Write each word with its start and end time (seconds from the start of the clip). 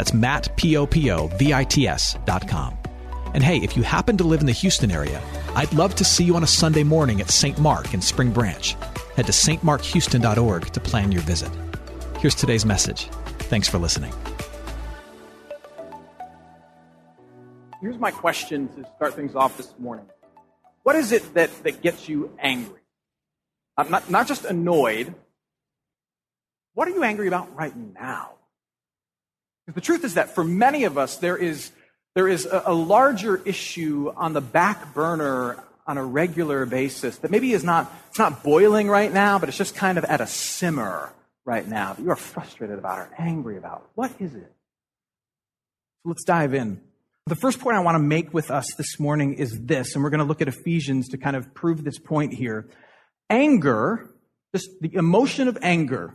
That's 0.00 0.14
Matt, 0.14 0.56
P-O-P-O-V-I-T-S 0.56 2.16
dot 2.24 2.48
com. 2.48 2.74
And 3.34 3.44
hey, 3.44 3.58
if 3.58 3.76
you 3.76 3.82
happen 3.82 4.16
to 4.16 4.24
live 4.24 4.40
in 4.40 4.46
the 4.46 4.52
Houston 4.52 4.90
area, 4.90 5.20
I'd 5.54 5.70
love 5.74 5.94
to 5.96 6.04
see 6.04 6.24
you 6.24 6.36
on 6.36 6.42
a 6.42 6.46
Sunday 6.46 6.84
morning 6.84 7.20
at 7.20 7.30
St. 7.30 7.58
Mark 7.58 7.92
in 7.92 8.00
Spring 8.00 8.32
Branch. 8.32 8.74
Head 9.16 9.26
to 9.26 9.32
stmarkhouston.org 9.32 10.72
to 10.72 10.80
plan 10.80 11.12
your 11.12 11.20
visit. 11.20 11.50
Here's 12.18 12.34
today's 12.34 12.64
message. 12.64 13.08
Thanks 13.50 13.68
for 13.68 13.76
listening. 13.76 14.14
Here's 17.82 17.98
my 17.98 18.10
question 18.10 18.68
to 18.68 18.90
start 18.96 19.12
things 19.12 19.34
off 19.34 19.58
this 19.58 19.74
morning. 19.78 20.06
What 20.82 20.96
is 20.96 21.12
it 21.12 21.34
that, 21.34 21.50
that 21.64 21.82
gets 21.82 22.08
you 22.08 22.34
angry? 22.38 22.80
I'm 23.76 23.90
not, 23.90 24.08
not 24.08 24.26
just 24.26 24.46
annoyed. 24.46 25.14
What 26.72 26.88
are 26.88 26.92
you 26.92 27.02
angry 27.02 27.28
about 27.28 27.54
right 27.54 27.76
now? 27.76 28.36
The 29.74 29.80
truth 29.80 30.04
is 30.04 30.14
that 30.14 30.34
for 30.34 30.44
many 30.44 30.84
of 30.84 30.98
us, 30.98 31.16
there 31.16 31.36
is, 31.36 31.70
there 32.14 32.28
is 32.28 32.46
a, 32.46 32.62
a 32.66 32.74
larger 32.74 33.36
issue 33.44 34.12
on 34.16 34.32
the 34.32 34.40
back 34.40 34.94
burner 34.94 35.62
on 35.86 35.98
a 35.98 36.04
regular 36.04 36.66
basis 36.66 37.18
that 37.18 37.30
maybe 37.30 37.52
is 37.52 37.64
not, 37.64 37.92
it's 38.08 38.18
not 38.18 38.42
boiling 38.42 38.88
right 38.88 39.12
now, 39.12 39.38
but 39.38 39.48
it's 39.48 39.58
just 39.58 39.74
kind 39.74 39.98
of 39.98 40.04
at 40.04 40.20
a 40.20 40.26
simmer 40.26 41.12
right 41.44 41.66
now 41.66 41.94
that 41.94 42.02
you 42.02 42.10
are 42.10 42.16
frustrated 42.16 42.78
about 42.78 42.98
or 42.98 43.10
angry 43.18 43.56
about. 43.56 43.88
What 43.94 44.12
is 44.20 44.34
it? 44.34 44.52
Let's 46.04 46.24
dive 46.24 46.54
in. 46.54 46.80
The 47.26 47.36
first 47.36 47.60
point 47.60 47.76
I 47.76 47.80
want 47.80 47.96
to 47.96 48.02
make 48.02 48.32
with 48.32 48.50
us 48.50 48.66
this 48.76 48.98
morning 48.98 49.34
is 49.34 49.60
this, 49.62 49.94
and 49.94 50.02
we're 50.02 50.10
going 50.10 50.18
to 50.18 50.24
look 50.24 50.40
at 50.40 50.48
Ephesians 50.48 51.08
to 51.10 51.18
kind 51.18 51.36
of 51.36 51.52
prove 51.54 51.84
this 51.84 51.98
point 51.98 52.34
here. 52.34 52.66
Anger, 53.28 54.10
just 54.54 54.68
the 54.80 54.94
emotion 54.94 55.46
of 55.46 55.58
anger, 55.62 56.14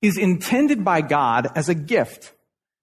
is 0.00 0.16
intended 0.16 0.84
by 0.84 1.00
God 1.00 1.48
as 1.54 1.68
a 1.68 1.74
gift. 1.74 2.32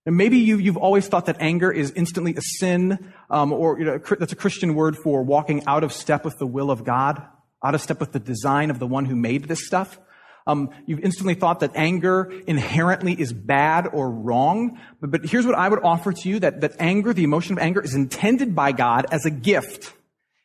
And 0.10 0.18
maybe 0.18 0.40
you, 0.40 0.58
you've 0.58 0.76
always 0.76 1.08
thought 1.08 1.28
that 1.28 1.38
anger 1.40 1.72
is 1.72 1.92
instantly 1.92 2.34
a 2.34 2.42
sin, 2.42 3.14
um, 3.30 3.54
or 3.54 3.78
you 3.78 3.86
know, 3.86 4.00
that's 4.00 4.34
a 4.34 4.36
Christian 4.36 4.74
word 4.74 4.98
for 4.98 5.22
walking 5.22 5.68
out 5.68 5.84
of 5.84 5.94
step 5.94 6.26
with 6.26 6.40
the 6.40 6.48
will 6.48 6.72
of 6.72 6.84
God, 6.84 7.22
out 7.64 7.76
of 7.76 7.82
step 7.82 8.00
with 8.00 8.12
the 8.12 8.20
design 8.20 8.72
of 8.72 8.80
the 8.80 8.88
one 8.88 9.06
who 9.06 9.16
made 9.16 9.44
this 9.44 9.68
stuff. 9.68 10.00
Um, 10.48 10.72
you've 10.88 11.02
instantly 11.02 11.36
thought 11.36 11.60
that 11.60 11.74
anger 11.76 12.34
inherently 12.48 13.14
is 13.14 13.32
bad 13.32 13.86
or 13.94 14.10
wrong. 14.10 14.80
But, 15.00 15.12
but 15.12 15.26
here's 15.26 15.46
what 15.46 15.54
I 15.54 15.70
would 15.70 15.84
offer 15.84 16.12
to 16.12 16.28
you 16.28 16.40
that, 16.40 16.62
that 16.62 16.78
anger, 16.80 17.14
the 17.14 17.24
emotion 17.24 17.54
of 17.54 17.60
anger, 17.60 17.80
is 17.80 17.94
intended 17.94 18.56
by 18.56 18.72
God 18.72 19.06
as 19.12 19.28
a 19.28 19.30
gift. 19.30 19.94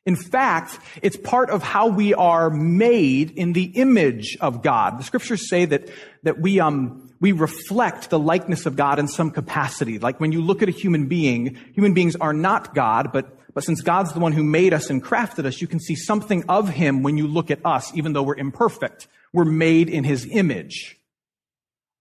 In 0.05 0.15
fact, 0.15 0.79
it's 1.01 1.17
part 1.17 1.49
of 1.49 1.63
how 1.63 1.87
we 1.87 2.13
are 2.13 2.51
made 2.51 3.31
in 3.31 3.55
the 3.55 3.65
image 3.65 4.37
of 4.43 4.63
God. 4.63 4.99
The 4.99 5.05
scriptures 5.05 5.49
say 5.49 5.65
that, 5.65 5.89
that 6.23 6.39
we, 6.39 6.61
um, 6.61 7.04
we 7.21 7.33
reflect 7.33 8.11
the 8.11 8.19
likeness 8.19 8.67
of 8.67 8.77
God 8.77 8.99
in 8.99 9.09
some 9.09 9.31
capacity. 9.31 9.99
Like 9.99 10.21
when 10.21 10.33
you 10.33 10.43
look 10.43 10.63
at 10.63 10.69
a 10.69 10.73
human 10.73 11.07
being, 11.07 11.57
human 11.75 11.95
beings 11.95 12.17
are 12.17 12.33
not 12.33 12.75
God, 12.75 13.13
but, 13.13 13.39
but 13.55 13.65
since 13.65 13.81
God's 13.81 14.13
the 14.13 14.21
one 14.21 14.33
who 14.33 14.43
made 14.43 14.75
us 14.75 14.91
and 14.91 15.03
crafted 15.03 15.47
us, 15.47 15.61
you 15.61 15.67
can 15.67 15.81
see 15.81 15.95
something 15.95 16.45
of 16.49 16.69
Him 16.69 17.03
when 17.03 17.17
you 17.17 17.27
look 17.27 17.51
at 17.51 17.61
us, 17.65 17.95
even 17.95 18.13
though 18.13 18.23
we're 18.23 18.37
imperfect. 18.37 19.09
We're 19.33 19.45
made 19.45 19.89
in 19.89 20.05
His 20.05 20.27
image. 20.31 20.99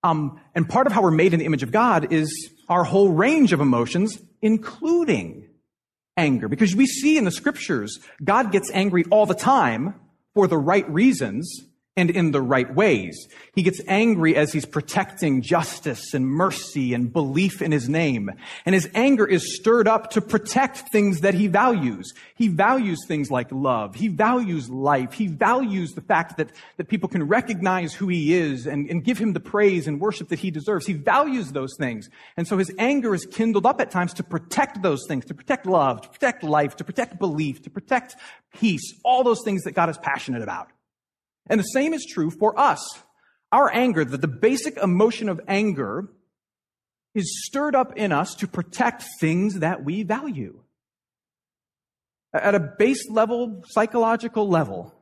Um, 0.04 0.40
and 0.54 0.68
part 0.68 0.88
of 0.88 0.94
how 0.94 1.02
we're 1.02 1.12
made 1.12 1.34
in 1.34 1.40
the 1.40 1.46
image 1.46 1.64
of 1.64 1.72
God 1.72 2.12
is 2.12 2.50
our 2.68 2.84
whole 2.84 3.10
range 3.10 3.54
of 3.54 3.62
emotions, 3.62 4.22
including 4.42 5.48
anger. 6.18 6.48
Because 6.48 6.76
we 6.76 6.86
see 6.86 7.18
in 7.18 7.24
the 7.24 7.32
scriptures, 7.32 8.00
God 8.24 8.52
gets 8.52 8.70
angry 8.72 9.06
all 9.10 9.26
the 9.26 9.34
time 9.34 9.96
for 10.34 10.48
the 10.48 10.58
right 10.58 10.90
reasons 10.90 11.64
and 11.96 12.10
in 12.10 12.32
the 12.32 12.42
right 12.42 12.74
ways. 12.74 13.28
He 13.54 13.62
gets 13.62 13.80
angry 13.88 14.36
as 14.36 14.52
he's 14.52 14.66
protecting 14.66 15.44
justice 15.44 16.14
and 16.16 16.28
mercy 16.28 16.94
and 16.94 17.14
belief 17.14 17.62
in 17.62 17.72
his 17.72 17.88
name. 17.88 18.32
And 18.66 18.74
his 18.74 18.90
anger 18.96 19.28
is 19.28 19.56
stirred 19.56 19.88
up 19.88 20.10
to 20.12 20.22
protect 20.22 20.90
things 20.90 21.22
that 21.22 21.36
he 21.36 21.46
values. 21.46 22.12
He 22.36 22.48
values 22.48 23.00
things 23.08 23.30
like 23.30 23.52
love. 23.52 23.94
He 23.94 24.08
values 24.08 24.70
life. 24.70 25.14
He 25.14 25.28
values 25.28 25.92
the 25.92 26.02
fact 26.02 26.38
that, 26.38 26.50
that 26.78 26.88
people 26.88 27.10
can 27.10 27.28
recognize 27.28 27.94
who 27.94 28.08
he 28.08 28.34
is 28.34 28.66
and, 28.66 28.90
and 28.90 29.04
give 29.04 29.20
him 29.20 29.34
the 29.34 29.40
praise 29.40 29.88
and 29.88 30.02
worship 30.02 30.30
that 30.30 30.40
he 30.40 30.50
deserves. 30.50 30.88
He 30.88 30.94
values 30.94 31.52
those 31.52 31.76
things. 31.78 32.10
And 32.38 32.48
so 32.48 32.58
his 32.58 32.72
anger 32.80 33.14
is 33.14 33.28
kindled 33.28 33.68
up 33.68 33.80
at 33.80 33.92
times 33.92 34.14
to 34.16 34.24
protect 34.24 34.82
those 34.82 35.06
things, 35.08 35.26
to 35.26 35.36
protect 35.36 35.68
love, 35.68 36.02
to 36.02 36.10
protect 36.10 36.44
life, 36.44 36.76
to 36.78 36.84
protect 36.84 37.20
belief, 37.20 37.62
to 37.62 37.70
protect 37.70 38.16
peace, 38.52 38.96
all 39.04 39.24
those 39.24 39.44
things 39.44 39.62
that 39.64 39.74
God 39.74 39.90
is 39.90 39.98
passionate 40.00 40.42
about. 40.42 40.70
And 41.48 41.60
the 41.60 41.64
same 41.66 41.94
is 41.94 42.06
true 42.06 42.32
for 42.32 42.58
us. 42.60 43.04
Our 43.52 43.72
anger, 43.74 44.04
that 44.04 44.22
the 44.22 44.28
basic 44.28 44.78
emotion 44.78 45.30
of 45.30 45.42
anger 45.48 46.10
is 47.14 47.46
stirred 47.46 47.76
up 47.76 47.96
in 47.96 48.12
us 48.12 48.34
to 48.36 48.48
protect 48.48 49.04
things 49.20 49.60
that 49.60 49.84
we 49.84 50.04
value. 50.04 50.60
At 52.34 52.56
a 52.56 52.60
base 52.60 53.10
level, 53.10 53.64
psychological 53.68 54.50
level, 54.50 54.96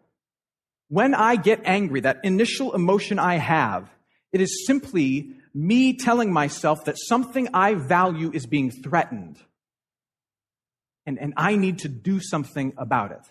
when 0.90 1.14
I 1.14 1.38
get 1.38 1.62
angry, 1.64 2.02
that 2.02 2.20
initial 2.24 2.76
emotion 2.76 3.18
I 3.18 3.36
have, 3.36 3.90
it 4.34 4.42
is 4.42 4.66
simply 4.68 5.32
me 5.54 5.94
telling 5.94 6.34
myself 6.34 6.84
that 6.86 6.98
something 6.98 7.48
I 7.54 7.76
value 7.76 8.32
is 8.34 8.46
being 8.46 8.72
threatened. 8.72 9.38
And, 11.06 11.18
and 11.18 11.34
I 11.38 11.56
need 11.56 11.80
to 11.80 11.88
do 11.88 12.20
something 12.20 12.74
about 12.78 13.12
it. 13.12 13.22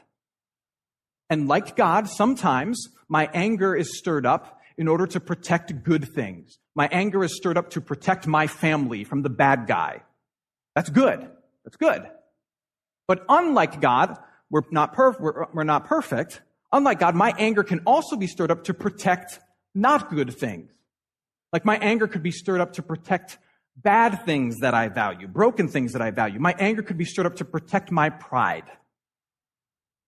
And 1.28 1.46
like 1.48 1.76
God, 1.76 2.08
sometimes 2.08 2.88
my 3.10 3.28
anger 3.34 3.74
is 3.74 3.98
stirred 3.98 4.24
up 4.24 4.60
in 4.78 4.88
order 4.88 5.06
to 5.08 5.20
protect 5.20 5.82
good 5.82 6.08
things. 6.14 6.58
My 6.74 6.88
anger 6.90 7.22
is 7.24 7.36
stirred 7.36 7.58
up 7.58 7.70
to 7.70 7.80
protect 7.80 8.26
my 8.26 8.46
family 8.46 9.04
from 9.04 9.22
the 9.22 9.28
bad 9.28 9.66
guy. 9.66 10.02
That's 10.74 10.88
good. 10.88 11.28
That's 11.64 11.76
good. 11.76 12.08
But 13.08 13.24
unlike 13.28 13.80
God, 13.80 14.16
we're 14.48 14.62
not, 14.70 14.94
perf- 14.94 15.20
we're, 15.20 15.46
we're 15.52 15.64
not 15.64 15.86
perfect. 15.86 16.40
Unlike 16.72 17.00
God, 17.00 17.14
my 17.16 17.34
anger 17.36 17.64
can 17.64 17.80
also 17.80 18.16
be 18.16 18.28
stirred 18.28 18.52
up 18.52 18.64
to 18.64 18.74
protect 18.74 19.40
not 19.74 20.08
good 20.08 20.32
things. 20.32 20.70
Like 21.52 21.64
my 21.64 21.78
anger 21.78 22.06
could 22.06 22.22
be 22.22 22.30
stirred 22.30 22.60
up 22.60 22.74
to 22.74 22.82
protect 22.82 23.38
bad 23.76 24.24
things 24.24 24.58
that 24.60 24.72
I 24.72 24.88
value, 24.88 25.26
broken 25.26 25.66
things 25.66 25.94
that 25.94 26.02
I 26.02 26.12
value. 26.12 26.38
My 26.38 26.54
anger 26.60 26.82
could 26.82 26.96
be 26.96 27.04
stirred 27.04 27.26
up 27.26 27.36
to 27.36 27.44
protect 27.44 27.90
my 27.90 28.08
pride. 28.08 28.70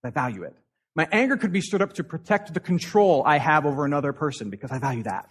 I 0.05 0.11
value 0.11 0.45
it. 0.45 0.55
My 0.95 1.09
anger 1.11 1.37
could 1.37 1.53
be 1.53 1.61
stirred 1.61 1.83
up 1.83 1.95
to 1.95 2.05
protect 2.05 2.53
the 2.53 2.61
control 2.61 3.23
I 3.25 3.39
have 3.39 3.65
over 3.65 3.85
another 3.85 4.13
person 4.13 4.51
because 4.51 4.71
I 4.71 4.79
value 4.79 5.05
that. 5.05 5.29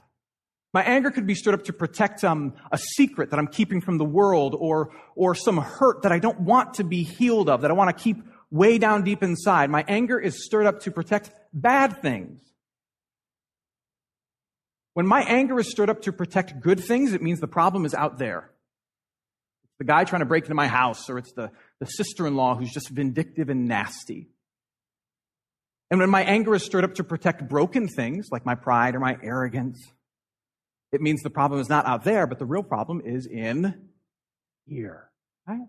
My 0.74 0.84
anger 0.84 1.12
could 1.12 1.28
be 1.28 1.36
stirred 1.36 1.54
up 1.54 1.64
to 1.66 1.74
protect 1.74 2.24
um, 2.24 2.54
a 2.72 2.78
secret 2.78 3.30
that 3.32 3.40
I'm 3.40 3.48
keeping 3.48 3.82
from 3.82 3.98
the 3.98 4.06
world 4.06 4.56
or, 4.58 4.92
or 5.16 5.36
some 5.36 5.58
hurt 5.58 6.04
that 6.04 6.12
I 6.12 6.20
don't 6.20 6.40
want 6.40 6.76
to 6.76 6.84
be 6.84 7.04
healed 7.04 7.50
of, 7.50 7.62
that 7.62 7.72
I 7.72 7.74
want 7.74 7.96
to 7.96 8.04
keep 8.04 8.18
way 8.50 8.78
down 8.78 9.04
deep 9.04 9.22
inside. 9.22 9.70
My 9.70 9.84
anger 9.88 10.20
is 10.20 10.46
stirred 10.46 10.66
up 10.66 10.80
to 10.82 10.92
protect 10.92 11.32
bad 11.54 12.02
things. 12.02 12.42
When 14.94 15.06
my 15.06 15.22
anger 15.24 15.60
is 15.60 15.70
stirred 15.70 15.90
up 15.90 16.02
to 16.04 16.14
protect 16.14 16.60
good 16.60 16.80
things, 16.80 17.14
it 17.14 17.22
means 17.22 17.40
the 17.40 17.48
problem 17.48 17.86
is 17.86 17.94
out 17.94 18.18
there. 18.18 18.52
It's 19.64 19.78
the 19.80 19.86
guy 19.86 20.06
trying 20.06 20.22
to 20.22 20.26
break 20.26 20.46
into 20.46 20.56
my 20.56 20.68
house, 20.68 21.10
or 21.10 21.18
it's 21.18 21.32
the, 21.34 21.52
the 21.80 21.86
sister 21.86 22.28
in 22.28 22.36
law 22.36 22.56
who's 22.56 22.72
just 22.72 22.90
vindictive 22.90 23.50
and 23.50 23.68
nasty. 23.68 24.30
And 25.92 26.00
when 26.00 26.10
my 26.10 26.24
anger 26.24 26.56
is 26.56 26.64
stirred 26.64 26.86
up 26.86 26.96
to 26.96 27.04
protect 27.04 27.48
broken 27.48 27.88
things, 27.88 28.30
like 28.32 28.46
my 28.46 28.56
pride 28.56 28.96
or 28.96 29.00
my 29.00 29.18
arrogance, 29.22 29.78
it 30.92 31.02
means 31.02 31.22
the 31.22 31.30
problem 31.30 31.60
is 31.60 31.70
not 31.70 31.86
out 31.86 32.04
there, 32.06 32.26
but 32.26 32.40
the 32.40 32.46
real 32.46 32.64
problem 32.64 33.02
is 33.06 33.28
in 33.28 33.90
here. 34.66 35.10
Right? 35.46 35.68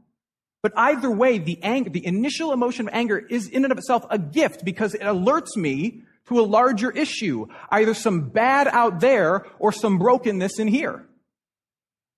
But 0.62 0.72
either 0.76 1.10
way, 1.10 1.38
the 1.38 1.60
anger, 1.62 1.90
the 1.90 2.06
initial 2.06 2.52
emotion 2.52 2.86
of 2.86 2.94
anger 2.94 3.18
is 3.18 3.48
in 3.48 3.64
and 3.64 3.72
of 3.72 3.78
itself 3.78 4.06
a 4.10 4.18
gift 4.18 4.64
because 4.64 4.94
it 4.94 5.02
alerts 5.02 5.56
me 5.56 6.02
to 6.28 6.38
a 6.38 6.42
larger 6.42 6.90
issue, 6.92 7.46
either 7.70 7.94
some 7.94 8.28
bad 8.28 8.68
out 8.68 9.00
there 9.00 9.44
or 9.58 9.72
some 9.72 9.98
brokenness 9.98 10.60
in 10.60 10.68
here. 10.68 11.04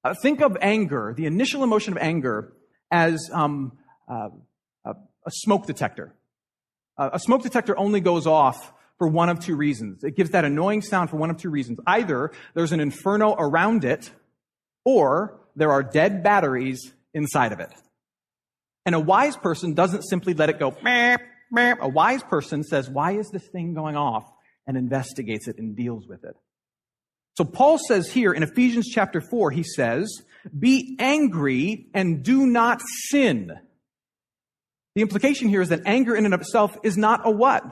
Uh, 0.04 0.14
think 0.20 0.42
of 0.42 0.58
anger, 0.60 1.14
the 1.16 1.24
initial 1.24 1.64
emotion 1.64 1.94
of 1.94 1.98
anger, 2.02 2.52
as 2.90 3.30
um, 3.32 3.72
uh, 4.06 4.28
a, 4.84 4.90
a, 4.90 5.30
smoke 5.30 5.66
detector. 5.66 6.14
Uh, 6.96 7.10
a 7.12 7.18
smoke 7.18 7.42
detector 7.42 7.76
only 7.78 8.00
goes 8.00 8.26
off 8.26 8.72
for 8.98 9.08
one 9.08 9.28
of 9.28 9.40
two 9.40 9.56
reasons. 9.56 10.04
It 10.04 10.16
gives 10.16 10.30
that 10.30 10.44
annoying 10.44 10.82
sound 10.82 11.10
for 11.10 11.16
one 11.16 11.30
of 11.30 11.36
two 11.36 11.50
reasons. 11.50 11.78
Either 11.86 12.30
there's 12.54 12.72
an 12.72 12.80
inferno 12.80 13.34
around 13.34 13.84
it, 13.84 14.10
or 14.84 15.40
there 15.56 15.72
are 15.72 15.82
dead 15.82 16.22
batteries 16.22 16.92
inside 17.12 17.52
of 17.52 17.60
it. 17.60 17.72
And 18.86 18.94
a 18.94 19.00
wise 19.00 19.36
person 19.36 19.74
doesn't 19.74 20.02
simply 20.02 20.34
let 20.34 20.50
it 20.50 20.58
go, 20.58 20.72
Meep, 20.72 21.18
meep. 21.54 21.78
a 21.78 21.88
wise 21.88 22.22
person 22.22 22.62
says, 22.62 22.88
why 22.88 23.12
is 23.12 23.30
this 23.30 23.46
thing 23.48 23.74
going 23.74 23.96
off? 23.96 24.24
And 24.66 24.76
investigates 24.76 25.48
it 25.48 25.58
and 25.58 25.76
deals 25.76 26.06
with 26.06 26.24
it. 26.24 26.36
So 27.36 27.44
Paul 27.44 27.78
says 27.78 28.10
here 28.10 28.32
in 28.32 28.42
Ephesians 28.42 28.88
chapter 28.88 29.20
4, 29.20 29.50
he 29.50 29.62
says, 29.62 30.22
be 30.56 30.96
angry 30.98 31.88
and 31.94 32.22
do 32.22 32.46
not 32.46 32.80
sin. 33.08 33.52
The 34.94 35.02
implication 35.02 35.48
here 35.48 35.60
is 35.60 35.70
that 35.70 35.82
anger 35.86 36.14
in 36.14 36.24
and 36.24 36.34
of 36.34 36.40
itself 36.40 36.76
is 36.82 36.96
not 36.96 37.26
a 37.26 37.30
what? 37.30 37.64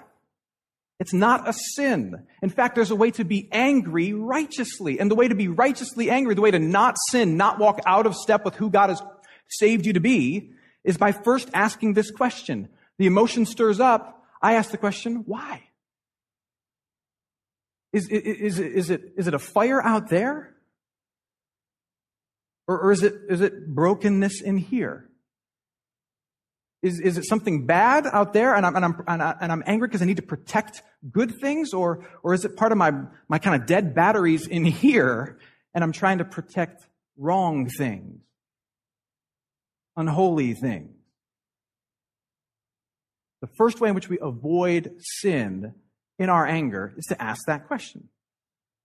It's 0.99 1.13
not 1.13 1.49
a 1.49 1.53
sin. 1.53 2.27
In 2.43 2.51
fact, 2.51 2.75
there's 2.75 2.91
a 2.91 2.97
way 2.97 3.11
to 3.13 3.25
be 3.25 3.49
angry 3.51 4.13
righteously. 4.13 5.01
And 5.01 5.11
the 5.11 5.15
way 5.15 5.29
to 5.29 5.35
be 5.35 5.49
righteously 5.49 6.11
angry, 6.11 6.35
the 6.35 6.41
way 6.41 6.51
to 6.51 6.59
not 6.59 6.97
sin, 7.11 7.37
not 7.37 7.59
walk 7.59 7.81
out 7.87 8.07
of 8.07 8.15
step 8.15 8.45
with 8.45 8.55
who 8.55 8.71
God 8.71 8.91
has 8.91 9.03
saved 9.49 9.87
you 9.87 9.95
to 9.95 10.01
be, 10.01 10.53
is 10.85 10.97
by 10.97 11.13
first 11.13 11.51
asking 11.55 11.95
this 11.95 12.11
question 12.11 12.69
the 12.99 13.07
emotion 13.07 13.47
stirs 13.47 13.81
up, 13.81 14.23
I 14.41 14.55
ask 14.55 14.71
the 14.71 14.77
question, 14.77 15.25
why? 15.27 15.63
Is, 17.93 18.09
is, 18.09 18.59
is, 18.59 18.91
it, 18.91 19.03
is 19.17 19.27
it 19.27 19.35
a 19.35 19.39
fire 19.39 19.83
out 19.83 20.09
there? 20.09 20.55
Or, 22.69 22.79
or 22.79 22.93
is, 22.93 23.03
it, 23.03 23.15
is 23.29 23.41
it 23.41 23.67
brokenness 23.67 24.41
in 24.41 24.57
here? 24.57 25.09
Is, 26.83 26.99
is 26.99 27.17
it 27.17 27.25
something 27.25 27.65
bad 27.65 28.07
out 28.07 28.33
there 28.33 28.55
and 28.57 28.67
I'm, 28.67 28.75
and 28.75 28.85
I'm, 28.85 29.05
and, 29.07 29.23
I, 29.23 29.37
and 29.41 29.53
I'm 29.53 29.63
angry 29.67 29.87
because 29.87 30.03
I 30.03 30.05
need 30.05 30.17
to 30.17 30.23
protect 30.23 30.83
good 31.11 31.41
things? 31.41 31.73
Or, 31.73 32.05
or 32.25 32.35
is 32.35 32.45
it 32.45 32.57
part 32.57 32.73
of 32.73 32.79
my, 32.79 32.93
my 33.29 33.39
kind 33.39 33.61
of 33.61 33.69
dead 33.69 33.95
batteries 33.95 34.49
in 34.49 34.65
here 34.65 35.39
and 35.75 35.85
I'm 35.85 35.93
trying 35.93 36.19
to 36.19 36.25
protect 36.25 36.87
wrong 37.17 37.69
things, 37.69 38.21
unholy 39.97 40.55
things? 40.55 40.91
The 43.43 43.49
first 43.59 43.81
way 43.81 43.89
in 43.89 43.95
which 43.95 44.09
we 44.09 44.19
avoid 44.21 44.93
sin 45.21 45.75
in 46.19 46.29
our 46.31 46.47
anger 46.47 46.95
is 46.97 47.07
to 47.07 47.23
ask 47.23 47.43
that 47.47 47.69
question. 47.69 48.09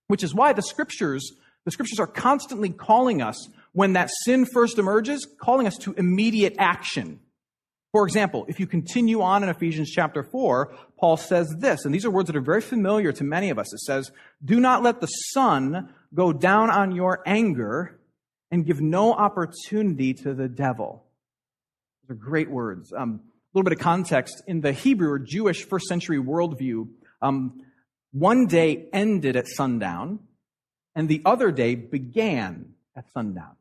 Which 0.07 0.23
is 0.23 0.35
why 0.35 0.53
the 0.53 0.61
scriptures, 0.61 1.31
the 1.65 1.71
scriptures 1.71 1.99
are 1.99 2.07
constantly 2.07 2.69
calling 2.69 3.23
us 3.23 3.49
when 3.73 3.93
that 3.93 4.11
sin 4.23 4.45
first 4.45 4.77
emerges, 4.77 5.27
calling 5.39 5.65
us 5.65 5.77
to 5.79 5.93
immediate 5.93 6.55
action. 6.59 7.21
For 7.91 8.05
example, 8.05 8.45
if 8.47 8.59
you 8.59 8.67
continue 8.67 9.21
on 9.21 9.43
in 9.43 9.49
Ephesians 9.49 9.89
chapter 9.89 10.21
4, 10.21 10.73
Paul 10.99 11.17
says 11.17 11.55
this, 11.59 11.85
and 11.85 11.93
these 11.93 12.05
are 12.05 12.11
words 12.11 12.27
that 12.27 12.35
are 12.35 12.41
very 12.41 12.61
familiar 12.61 13.11
to 13.13 13.23
many 13.23 13.49
of 13.49 13.57
us. 13.57 13.73
It 13.73 13.79
says, 13.79 14.11
Do 14.43 14.59
not 14.59 14.83
let 14.83 14.99
the 14.99 15.07
sun 15.07 15.93
go 16.13 16.33
down 16.33 16.69
on 16.69 16.95
your 16.95 17.23
anger 17.25 17.99
and 18.51 18.65
give 18.65 18.81
no 18.81 19.13
opportunity 19.13 20.13
to 20.13 20.33
the 20.33 20.47
devil. 20.47 21.05
Those 22.07 22.17
are 22.17 22.19
great 22.19 22.49
words. 22.49 22.93
Um, 22.93 23.21
a 23.23 23.57
little 23.57 23.69
bit 23.69 23.77
of 23.77 23.83
context. 23.83 24.41
In 24.47 24.61
the 24.61 24.71
Hebrew 24.71 25.09
or 25.09 25.19
Jewish 25.19 25.63
first 25.63 25.87
century 25.87 26.19
worldview, 26.19 26.89
um, 27.21 27.61
one 28.11 28.47
day 28.47 28.87
ended 28.93 29.35
at 29.35 29.47
sundown, 29.47 30.19
and 30.95 31.09
the 31.09 31.21
other 31.25 31.51
day 31.51 31.75
began 31.75 32.73
at 32.95 33.11
sundown. 33.13 33.56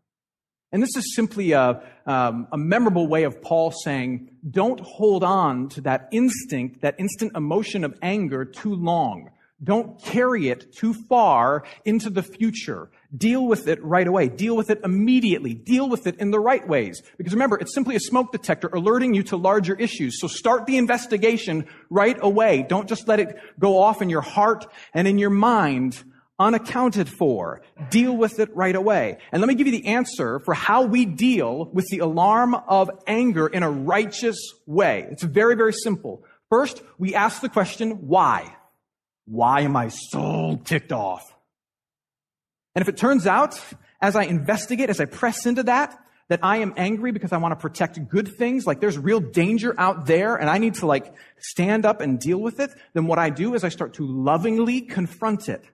And 0.72 0.82
this 0.82 0.96
is 0.96 1.14
simply 1.14 1.52
a, 1.52 1.82
um, 2.06 2.48
a 2.52 2.58
memorable 2.58 3.06
way 3.06 3.22
of 3.22 3.40
Paul 3.40 3.70
saying, 3.70 4.30
don't 4.48 4.80
hold 4.80 5.22
on 5.22 5.68
to 5.70 5.80
that 5.82 6.08
instinct, 6.12 6.80
that 6.82 6.96
instant 6.98 7.32
emotion 7.36 7.84
of 7.84 7.96
anger 8.02 8.44
too 8.44 8.74
long. 8.74 9.30
Don't 9.62 10.02
carry 10.02 10.50
it 10.50 10.74
too 10.74 10.92
far 10.92 11.64
into 11.86 12.10
the 12.10 12.22
future. 12.22 12.90
Deal 13.16 13.46
with 13.46 13.68
it 13.68 13.82
right 13.82 14.06
away. 14.06 14.28
Deal 14.28 14.54
with 14.54 14.68
it 14.68 14.80
immediately. 14.84 15.54
Deal 15.54 15.88
with 15.88 16.06
it 16.06 16.16
in 16.18 16.30
the 16.30 16.38
right 16.38 16.66
ways. 16.68 17.00
Because 17.16 17.32
remember, 17.32 17.56
it's 17.56 17.72
simply 17.72 17.96
a 17.96 18.00
smoke 18.00 18.32
detector 18.32 18.68
alerting 18.68 19.14
you 19.14 19.22
to 19.24 19.36
larger 19.36 19.74
issues. 19.74 20.20
So 20.20 20.26
start 20.26 20.66
the 20.66 20.76
investigation 20.76 21.66
right 21.88 22.18
away. 22.20 22.66
Don't 22.68 22.86
just 22.86 23.08
let 23.08 23.18
it 23.18 23.34
go 23.58 23.78
off 23.78 24.02
in 24.02 24.10
your 24.10 24.20
heart 24.20 24.66
and 24.92 25.08
in 25.08 25.16
your 25.16 25.30
mind 25.30 26.04
unaccounted 26.38 27.08
for. 27.08 27.62
Deal 27.90 28.16
with 28.16 28.38
it 28.38 28.54
right 28.54 28.74
away. 28.74 29.18
And 29.32 29.40
let 29.40 29.48
me 29.48 29.54
give 29.54 29.66
you 29.66 29.72
the 29.72 29.86
answer 29.88 30.40
for 30.40 30.54
how 30.54 30.82
we 30.82 31.04
deal 31.04 31.70
with 31.72 31.86
the 31.90 32.00
alarm 32.00 32.54
of 32.54 32.90
anger 33.06 33.46
in 33.46 33.62
a 33.62 33.70
righteous 33.70 34.36
way. 34.66 35.06
It's 35.10 35.22
very, 35.22 35.56
very 35.56 35.72
simple. 35.72 36.24
First, 36.50 36.82
we 36.98 37.14
ask 37.14 37.40
the 37.40 37.48
question, 37.48 38.06
why? 38.06 38.54
Why 39.24 39.62
am 39.62 39.76
I 39.76 39.88
so 39.88 40.60
ticked 40.64 40.92
off? 40.92 41.24
And 42.74 42.82
if 42.82 42.88
it 42.88 42.96
turns 42.96 43.26
out, 43.26 43.58
as 44.00 44.14
I 44.14 44.24
investigate, 44.24 44.90
as 44.90 45.00
I 45.00 45.06
press 45.06 45.46
into 45.46 45.64
that, 45.64 45.98
that 46.28 46.40
I 46.42 46.58
am 46.58 46.74
angry 46.76 47.12
because 47.12 47.32
I 47.32 47.38
want 47.38 47.52
to 47.52 47.56
protect 47.56 48.08
good 48.08 48.28
things, 48.36 48.66
like 48.66 48.80
there's 48.80 48.98
real 48.98 49.20
danger 49.20 49.74
out 49.78 50.06
there 50.06 50.36
and 50.36 50.50
I 50.50 50.58
need 50.58 50.74
to 50.74 50.86
like 50.86 51.14
stand 51.38 51.86
up 51.86 52.00
and 52.00 52.18
deal 52.18 52.38
with 52.38 52.60
it, 52.60 52.70
then 52.94 53.06
what 53.06 53.18
I 53.18 53.30
do 53.30 53.54
is 53.54 53.64
I 53.64 53.68
start 53.68 53.94
to 53.94 54.06
lovingly 54.06 54.82
confront 54.82 55.48
it. 55.48 55.64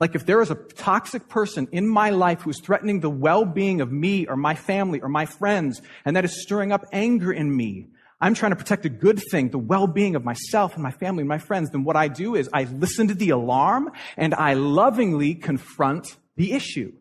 Like 0.00 0.14
if 0.14 0.26
there 0.26 0.42
is 0.42 0.50
a 0.50 0.56
toxic 0.56 1.28
person 1.28 1.68
in 1.70 1.88
my 1.88 2.10
life 2.10 2.42
who's 2.42 2.60
threatening 2.60 3.00
the 3.00 3.10
well-being 3.10 3.80
of 3.80 3.92
me 3.92 4.26
or 4.26 4.36
my 4.36 4.54
family 4.54 5.00
or 5.00 5.08
my 5.08 5.26
friends, 5.26 5.80
and 6.04 6.16
that 6.16 6.24
is 6.24 6.42
stirring 6.42 6.72
up 6.72 6.84
anger 6.92 7.32
in 7.32 7.54
me, 7.54 7.88
I'm 8.20 8.34
trying 8.34 8.52
to 8.52 8.56
protect 8.56 8.86
a 8.86 8.88
good 8.88 9.20
thing, 9.30 9.50
the 9.50 9.58
well-being 9.58 10.16
of 10.16 10.24
myself 10.24 10.74
and 10.74 10.82
my 10.82 10.90
family 10.90 11.20
and 11.22 11.28
my 11.28 11.38
friends, 11.38 11.70
then 11.70 11.84
what 11.84 11.96
I 11.96 12.08
do 12.08 12.34
is 12.34 12.48
I 12.52 12.64
listen 12.64 13.08
to 13.08 13.14
the 13.14 13.30
alarm 13.30 13.90
and 14.16 14.34
I 14.34 14.54
lovingly 14.54 15.34
confront 15.34 16.16
the 16.36 16.52
issue. 16.52 16.92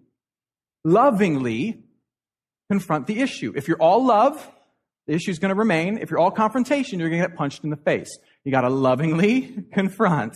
Lovingly 0.83 1.81
confront 2.69 3.07
the 3.07 3.21
issue. 3.21 3.53
If 3.55 3.67
you're 3.67 3.81
all 3.81 4.05
love, 4.05 4.49
the 5.07 5.13
issue 5.13 5.31
is 5.31 5.39
going 5.39 5.49
to 5.49 5.55
remain. 5.55 5.97
If 5.97 6.11
you're 6.11 6.19
all 6.19 6.31
confrontation, 6.31 6.99
you're 6.99 7.09
going 7.09 7.21
to 7.21 7.27
get 7.27 7.37
punched 7.37 7.63
in 7.63 7.69
the 7.69 7.77
face. 7.77 8.09
You 8.43 8.51
got 8.51 8.61
to 8.61 8.69
lovingly 8.69 9.63
confront. 9.73 10.33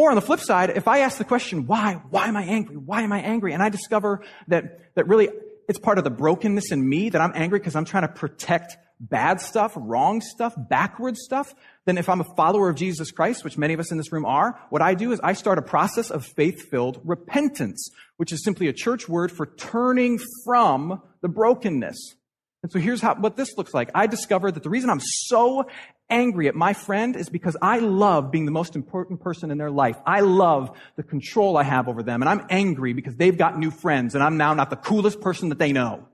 Or 0.00 0.08
on 0.08 0.14
the 0.14 0.22
flip 0.22 0.40
side, 0.40 0.70
if 0.70 0.88
I 0.88 1.00
ask 1.00 1.18
the 1.18 1.26
question, 1.26 1.66
why? 1.66 2.00
Why 2.08 2.26
am 2.26 2.34
I 2.34 2.44
angry? 2.44 2.78
Why 2.78 3.02
am 3.02 3.12
I 3.12 3.20
angry? 3.20 3.52
And 3.52 3.62
I 3.62 3.68
discover 3.68 4.22
that, 4.48 4.94
that 4.94 5.06
really 5.06 5.28
it's 5.68 5.78
part 5.78 5.98
of 5.98 6.04
the 6.04 6.10
brokenness 6.10 6.72
in 6.72 6.88
me 6.88 7.10
that 7.10 7.20
I'm 7.20 7.32
angry 7.34 7.58
because 7.58 7.76
I'm 7.76 7.84
trying 7.84 8.04
to 8.04 8.14
protect 8.14 8.78
bad 8.98 9.42
stuff, 9.42 9.74
wrong 9.76 10.22
stuff, 10.22 10.54
backward 10.56 11.18
stuff, 11.18 11.54
then 11.84 11.98
if 11.98 12.08
I'm 12.08 12.22
a 12.22 12.34
follower 12.34 12.70
of 12.70 12.76
Jesus 12.76 13.10
Christ, 13.10 13.44
which 13.44 13.58
many 13.58 13.74
of 13.74 13.80
us 13.80 13.90
in 13.90 13.98
this 13.98 14.10
room 14.10 14.24
are, 14.24 14.58
what 14.70 14.80
I 14.80 14.94
do 14.94 15.12
is 15.12 15.20
I 15.20 15.34
start 15.34 15.58
a 15.58 15.62
process 15.62 16.10
of 16.10 16.24
faith-filled 16.24 17.02
repentance, 17.04 17.90
which 18.16 18.32
is 18.32 18.42
simply 18.42 18.68
a 18.68 18.72
church 18.72 19.06
word 19.06 19.30
for 19.30 19.44
turning 19.44 20.18
from 20.46 21.02
the 21.20 21.28
brokenness. 21.28 22.14
And 22.62 22.70
so 22.70 22.78
here's 22.78 23.00
how, 23.00 23.14
what 23.14 23.36
this 23.36 23.56
looks 23.56 23.72
like. 23.72 23.90
I 23.94 24.06
discovered 24.06 24.52
that 24.52 24.62
the 24.62 24.70
reason 24.70 24.90
I'm 24.90 25.00
so 25.00 25.66
angry 26.10 26.48
at 26.48 26.54
my 26.54 26.74
friend 26.74 27.16
is 27.16 27.30
because 27.30 27.56
I 27.62 27.78
love 27.78 28.30
being 28.30 28.44
the 28.44 28.50
most 28.50 28.76
important 28.76 29.20
person 29.20 29.50
in 29.50 29.56
their 29.56 29.70
life. 29.70 29.96
I 30.04 30.20
love 30.20 30.76
the 30.96 31.02
control 31.02 31.56
I 31.56 31.62
have 31.62 31.88
over 31.88 32.02
them. 32.02 32.20
And 32.20 32.28
I'm 32.28 32.46
angry 32.50 32.92
because 32.92 33.16
they've 33.16 33.36
got 33.36 33.58
new 33.58 33.70
friends 33.70 34.14
and 34.14 34.22
I'm 34.22 34.36
now 34.36 34.52
not 34.52 34.68
the 34.68 34.76
coolest 34.76 35.20
person 35.22 35.48
that 35.48 35.58
they 35.58 35.72
know. 35.72 36.06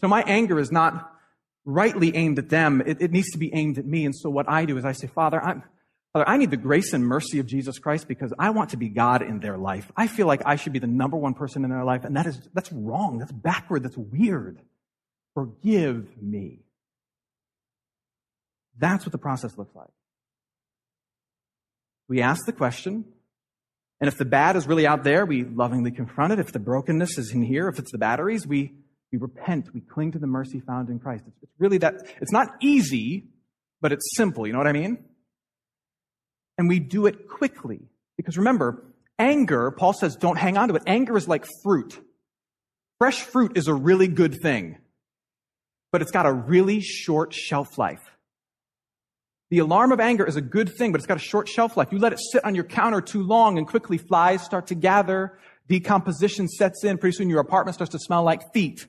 So 0.00 0.08
my 0.08 0.22
anger 0.26 0.58
is 0.58 0.70
not 0.70 1.12
rightly 1.64 2.14
aimed 2.14 2.38
at 2.38 2.48
them. 2.48 2.82
It, 2.84 3.00
it 3.00 3.12
needs 3.12 3.30
to 3.30 3.38
be 3.38 3.54
aimed 3.54 3.78
at 3.78 3.86
me. 3.86 4.04
And 4.04 4.14
so 4.14 4.28
what 4.28 4.48
I 4.48 4.64
do 4.64 4.76
is 4.76 4.84
I 4.84 4.92
say, 4.92 5.06
Father, 5.06 5.42
I'm, 5.42 5.62
Father, 6.12 6.28
I 6.28 6.38
need 6.38 6.50
the 6.50 6.56
grace 6.56 6.92
and 6.92 7.04
mercy 7.04 7.38
of 7.38 7.46
Jesus 7.46 7.78
Christ 7.78 8.08
because 8.08 8.32
I 8.38 8.50
want 8.50 8.70
to 8.70 8.76
be 8.76 8.88
God 8.88 9.22
in 9.22 9.38
their 9.38 9.56
life. 9.56 9.90
I 9.96 10.08
feel 10.08 10.26
like 10.26 10.42
I 10.44 10.56
should 10.56 10.72
be 10.72 10.80
the 10.80 10.88
number 10.88 11.16
one 11.16 11.34
person 11.34 11.62
in 11.62 11.70
their 11.70 11.84
life, 11.84 12.04
and 12.04 12.16
that 12.16 12.26
is, 12.26 12.40
that's 12.52 12.72
wrong. 12.72 13.18
That's 13.18 13.30
backward. 13.30 13.84
That's 13.84 13.96
weird. 13.96 14.60
Forgive 15.34 16.20
me. 16.20 16.60
That's 18.76 19.04
what 19.04 19.12
the 19.12 19.18
process 19.18 19.56
looks 19.56 19.74
like. 19.76 19.90
We 22.08 22.22
ask 22.22 22.44
the 22.44 22.52
question, 22.52 23.04
and 24.00 24.08
if 24.08 24.18
the 24.18 24.24
bad 24.24 24.56
is 24.56 24.66
really 24.66 24.88
out 24.88 25.04
there, 25.04 25.24
we 25.24 25.44
lovingly 25.44 25.92
confront 25.92 26.32
it. 26.32 26.40
If 26.40 26.50
the 26.50 26.58
brokenness 26.58 27.18
is 27.18 27.30
in 27.30 27.42
here, 27.42 27.68
if 27.68 27.78
it's 27.78 27.92
the 27.92 27.98
batteries, 27.98 28.48
we, 28.48 28.72
we 29.12 29.18
repent. 29.18 29.68
We 29.72 29.80
cling 29.80 30.12
to 30.12 30.18
the 30.18 30.26
mercy 30.26 30.58
found 30.58 30.88
in 30.88 30.98
Christ. 30.98 31.22
It's, 31.28 31.36
it's 31.42 31.52
really 31.60 31.78
that, 31.78 31.94
it's 32.20 32.32
not 32.32 32.48
easy, 32.60 33.28
but 33.80 33.92
it's 33.92 34.16
simple. 34.16 34.44
You 34.44 34.54
know 34.54 34.58
what 34.58 34.66
I 34.66 34.72
mean? 34.72 35.04
And 36.60 36.68
we 36.68 36.78
do 36.78 37.06
it 37.06 37.26
quickly. 37.26 37.80
Because 38.18 38.36
remember, 38.36 38.84
anger, 39.18 39.70
Paul 39.70 39.94
says, 39.94 40.14
don't 40.14 40.36
hang 40.36 40.58
on 40.58 40.68
to 40.68 40.74
it. 40.74 40.82
Anger 40.86 41.16
is 41.16 41.26
like 41.26 41.46
fruit. 41.62 41.98
Fresh 42.98 43.22
fruit 43.22 43.56
is 43.56 43.66
a 43.66 43.72
really 43.72 44.08
good 44.08 44.42
thing, 44.42 44.76
but 45.90 46.02
it's 46.02 46.10
got 46.10 46.26
a 46.26 46.32
really 46.32 46.82
short 46.82 47.32
shelf 47.32 47.78
life. 47.78 48.02
The 49.48 49.60
alarm 49.60 49.90
of 49.90 50.00
anger 50.00 50.26
is 50.26 50.36
a 50.36 50.42
good 50.42 50.68
thing, 50.76 50.92
but 50.92 51.00
it's 51.00 51.06
got 51.06 51.16
a 51.16 51.20
short 51.20 51.48
shelf 51.48 51.78
life. 51.78 51.88
You 51.92 51.98
let 51.98 52.12
it 52.12 52.20
sit 52.20 52.44
on 52.44 52.54
your 52.54 52.64
counter 52.64 53.00
too 53.00 53.22
long 53.22 53.56
and 53.56 53.66
quickly 53.66 53.96
flies 53.96 54.42
start 54.42 54.66
to 54.66 54.74
gather, 54.74 55.38
decomposition 55.66 56.46
sets 56.46 56.84
in, 56.84 56.98
pretty 56.98 57.16
soon 57.16 57.30
your 57.30 57.40
apartment 57.40 57.74
starts 57.74 57.92
to 57.92 57.98
smell 57.98 58.22
like 58.22 58.52
feet. 58.52 58.86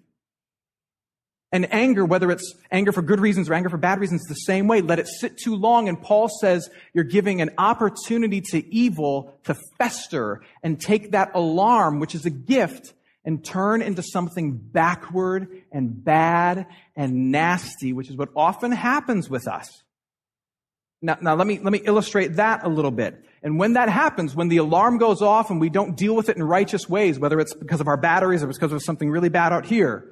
And 1.54 1.72
anger, 1.74 2.06
whether 2.06 2.32
it's 2.32 2.56
anger 2.72 2.94
for 2.94 3.02
good 3.02 3.20
reasons 3.20 3.50
or 3.50 3.54
anger 3.54 3.70
for 3.70 3.78
bad 3.78 4.00
reasons, 4.00 4.24
the 4.24 4.36
same 4.36 4.68
way. 4.68 4.80
Let 4.82 5.00
it 5.00 5.08
sit 5.08 5.38
too 5.38 5.56
long. 5.56 5.90
And 5.90 6.02
Paul 6.02 6.30
says 6.30 6.70
you're 6.94 7.04
giving 7.04 7.42
an 7.42 7.52
opportunity 7.58 8.40
to 8.52 8.74
evil 8.74 9.38
to 9.44 9.58
fester 9.78 10.42
and 10.64 10.80
take 10.80 11.12
that 11.12 11.32
alarm, 11.36 12.00
which 12.00 12.16
is 12.16 12.26
a 12.26 12.30
gift, 12.30 12.94
and 13.26 13.44
turn 13.44 13.82
into 13.82 14.02
something 14.02 14.58
backward 14.58 15.64
and 15.72 16.04
bad 16.04 16.68
and 16.96 17.32
nasty, 17.32 17.92
which 17.94 18.10
is 18.10 18.16
what 18.16 18.30
often 18.36 18.72
happens 18.72 19.30
with 19.30 19.48
us. 19.48 19.84
Now, 21.02 21.18
now 21.22 21.36
let 21.36 21.48
me, 21.48 21.60
let 21.60 21.72
me 21.72 21.82
illustrate 21.84 22.36
that 22.36 22.64
a 22.64 22.70
little 22.70 22.92
bit. 22.92 23.26
And 23.44 23.58
when 23.60 23.74
that 23.74 23.90
happens, 23.90 24.36
when 24.36 24.48
the 24.50 24.58
alarm 24.58 25.00
goes 25.00 25.22
off 25.22 25.50
and 25.50 25.60
we 25.60 25.70
don't 25.70 25.98
deal 25.98 26.16
with 26.16 26.30
it 26.30 26.38
in 26.38 26.44
righteous 26.44 26.88
ways, 26.88 27.20
whether 27.20 27.40
it's 27.40 27.54
because 27.54 27.82
of 27.82 27.88
our 27.88 27.98
batteries 27.98 28.44
or 28.44 28.48
because 28.48 28.72
of 28.72 28.84
something 28.84 29.10
really 29.10 29.30
bad 29.30 29.52
out 29.52 29.66
here, 29.66 30.08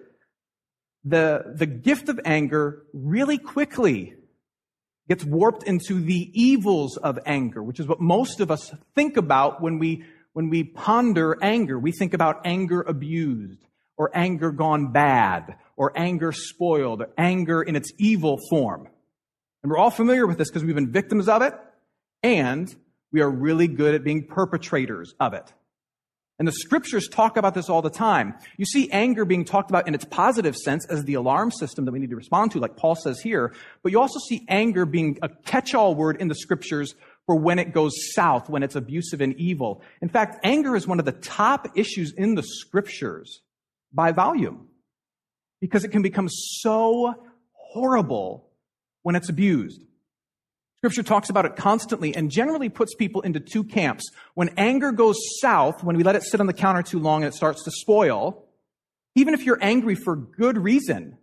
the, 1.03 1.53
the 1.55 1.65
gift 1.65 2.09
of 2.09 2.19
anger 2.25 2.83
really 2.93 3.37
quickly 3.37 4.15
gets 5.07 5.23
warped 5.23 5.63
into 5.63 5.99
the 5.99 6.29
evils 6.33 6.97
of 6.97 7.17
anger, 7.25 7.63
which 7.63 7.79
is 7.79 7.87
what 7.87 7.99
most 7.99 8.39
of 8.39 8.51
us 8.51 8.71
think 8.95 9.17
about 9.17 9.61
when 9.61 9.79
we, 9.79 10.03
when 10.33 10.49
we 10.49 10.63
ponder 10.63 11.37
anger. 11.41 11.79
We 11.79 11.91
think 11.91 12.13
about 12.13 12.41
anger 12.45 12.81
abused, 12.81 13.65
or 13.97 14.11
anger 14.13 14.51
gone 14.51 14.91
bad, 14.91 15.55
or 15.75 15.91
anger 15.97 16.31
spoiled, 16.31 17.01
or 17.01 17.09
anger 17.17 17.61
in 17.61 17.75
its 17.75 17.91
evil 17.97 18.37
form. 18.49 18.87
And 19.63 19.71
we're 19.71 19.79
all 19.79 19.89
familiar 19.89 20.27
with 20.27 20.37
this 20.37 20.49
because 20.49 20.63
we've 20.63 20.75
been 20.75 20.91
victims 20.91 21.27
of 21.27 21.41
it, 21.41 21.53
and 22.21 22.73
we 23.11 23.21
are 23.21 23.29
really 23.29 23.67
good 23.67 23.95
at 23.95 24.03
being 24.03 24.27
perpetrators 24.27 25.15
of 25.19 25.33
it. 25.33 25.51
And 26.39 26.47
the 26.47 26.53
scriptures 26.53 27.09
talk 27.09 27.35
about 27.35 27.53
this 27.53 27.69
all 27.69 27.81
the 27.81 27.89
time. 27.89 28.33
You 28.55 28.65
see 28.65 28.89
anger 28.91 29.25
being 29.25 29.43
talked 29.43 29.69
about 29.69 29.89
in 29.89 29.93
its 29.93 30.05
positive 30.05 30.55
sense 30.55 30.85
as 30.85 31.03
the 31.03 31.15
alarm 31.15 31.51
system 31.51 31.83
that 31.83 31.91
we 31.91 31.99
need 31.99 32.11
to 32.11 32.15
respond 32.15 32.51
to, 32.51 32.59
like 32.59 32.77
Paul 32.77 32.95
says 32.95 33.19
here. 33.19 33.53
But 33.83 33.91
you 33.91 33.99
also 33.99 34.19
see 34.19 34.45
anger 34.47 34.85
being 34.85 35.19
a 35.21 35.27
catch-all 35.27 35.95
word 35.95 36.15
in 36.21 36.29
the 36.29 36.35
scriptures 36.35 36.95
for 37.25 37.35
when 37.35 37.59
it 37.59 37.73
goes 37.73 37.93
south, 38.13 38.49
when 38.49 38.63
it's 38.63 38.75
abusive 38.75 39.19
and 39.19 39.35
evil. 39.35 39.81
In 40.01 40.07
fact, 40.07 40.39
anger 40.43 40.77
is 40.77 40.87
one 40.87 40.99
of 40.99 41.05
the 41.05 41.11
top 41.11 41.77
issues 41.77 42.13
in 42.13 42.35
the 42.35 42.43
scriptures 42.43 43.41
by 43.93 44.13
volume 44.13 44.69
because 45.59 45.83
it 45.83 45.89
can 45.89 46.01
become 46.01 46.29
so 46.29 47.15
horrible 47.51 48.49
when 49.03 49.15
it's 49.15 49.29
abused. 49.29 49.83
Scripture 50.79 51.03
talks 51.03 51.29
about 51.29 51.43
it 51.43 51.57
constantly 51.57 52.15
and 52.15 52.31
generally 52.31 52.69
puts 52.69 52.95
people 52.95 53.19
into 53.21 53.41
two 53.41 53.65
camps. 53.65 54.09
When 54.35 54.49
anger 54.55 54.93
goes 54.93 55.17
south, 55.41 55.83
when 55.83 55.97
we 55.97 56.03
let 56.03 56.15
it 56.15 56.23
sit 56.23 56.39
on 56.39 56.47
the 56.47 56.53
counter 56.53 56.81
too 56.81 56.99
long 56.99 57.23
and 57.23 57.33
it 57.33 57.35
starts 57.35 57.65
to 57.65 57.71
spoil, 57.71 58.45
even 59.13 59.33
if 59.33 59.43
you're 59.43 59.59
angry 59.61 59.95
for 59.95 60.15
good 60.15 60.57
reason 60.57 61.17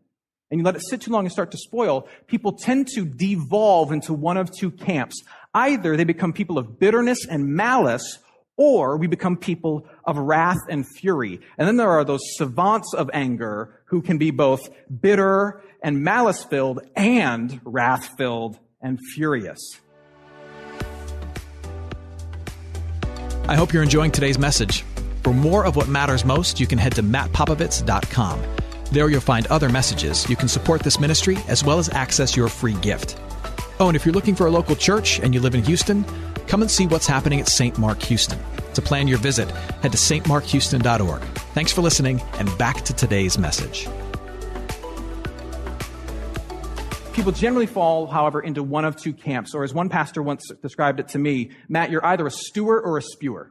and 0.51 0.61
you 0.61 0.65
let 0.65 0.77
it 0.77 0.83
sit 0.83 1.01
too 1.01 1.11
long 1.11 1.25
and 1.25 1.33
start 1.33 1.53
to 1.53 1.57
spoil, 1.57 2.07
people 2.27 2.53
tend 2.53 2.89
to 2.89 3.07
devolve 3.07 3.93
into 3.93 4.13
one 4.13 4.37
of 4.37 4.55
two 4.55 4.71
camps. 4.71 5.23
Either 5.55 5.97
they 5.97 6.05
become 6.05 6.35
people 6.35 6.59
of 6.59 6.79
bitterness 6.79 7.25
and 7.27 7.47
malice, 7.47 8.19
or 8.59 8.99
we 8.99 9.07
become 9.07 9.39
people 9.39 9.87
of 10.05 10.19
wrath 10.19 10.61
and 10.69 10.87
fury. 10.87 11.41
And 11.57 11.67
then 11.67 11.79
there 11.79 11.91
are 11.91 12.05
those 12.05 12.37
savants 12.37 12.93
of 12.93 13.09
anger 13.15 13.81
who 13.87 14.03
can 14.03 14.19
be 14.19 14.31
both 14.31 14.69
bitter 15.01 15.63
and 15.83 16.05
malice 16.05 16.45
filled 16.45 16.81
and 16.95 17.59
wrath 17.65 18.19
filled 18.19 18.59
and 18.81 19.01
furious. 19.01 19.81
I 23.49 23.55
hope 23.55 23.73
you're 23.73 23.83
enjoying 23.83 24.11
today's 24.11 24.39
message. 24.39 24.83
For 25.23 25.33
more 25.33 25.65
of 25.65 25.77
what 25.77 25.89
matters 25.89 26.25
most, 26.25 26.61
you 26.61 26.67
can 26.67 26.79
head 26.79 26.95
to 26.97 27.03
mattpopovits.com. 27.03 28.43
There 28.93 29.09
you'll 29.09 29.21
find 29.21 29.47
other 29.49 29.69
messages. 29.69 30.29
You 30.29 30.37
can 30.37 30.49
support 30.49 30.83
this 30.83 31.01
ministry 31.01 31.37
as 31.49 31.65
well 31.65 31.79
as 31.79 31.89
access 31.89 32.37
your 32.37 32.49
free 32.49 32.75
gift. 32.75 33.19
Oh, 33.79 33.89
and 33.89 33.97
if 33.97 34.07
you're 34.07 34.15
looking 34.15 34.35
for 34.35 34.47
a 34.47 34.51
local 34.51 34.77
church 34.77 35.21
and 35.21 35.35
you 35.35 35.41
live 35.41 35.55
in 35.55 35.63
Houston, 35.65 36.05
come 36.47 36.63
and 36.63 36.71
see 36.71 36.87
what's 36.87 37.07
happening 37.07 37.41
at 37.41 37.49
St. 37.49 37.79
Mark 37.79 38.01
Houston. 38.03 38.39
To 38.75 38.83
plan 38.83 39.09
your 39.09 39.19
visit, 39.19 39.51
head 39.83 39.93
to 39.93 39.99
stmarkhouston.org. 39.99 41.23
Thanks 41.55 41.73
for 41.73 41.83
listening, 41.83 42.21
and 42.39 42.59
back 42.59 42.83
to 42.83 42.95
today's 42.95 43.39
message. 43.39 43.89
People 47.17 47.33
generally 47.33 47.67
fall, 47.67 48.07
however, 48.07 48.43
into 48.43 48.63
one 48.63 48.85
of 48.85 48.95
two 48.95 49.15
camps, 49.15 49.55
or 49.55 49.65
as 49.65 49.73
one 49.73 49.89
pastor 49.89 50.23
once 50.23 50.53
described 50.61 51.01
it 51.01 51.09
to 51.09 51.19
me, 51.19 51.51
Matt, 51.67 51.91
you're 51.91 52.05
either 52.05 52.27
a 52.27 52.31
stewer 52.31 52.79
or 52.79 52.99
a 52.99 53.03
spewer. 53.03 53.51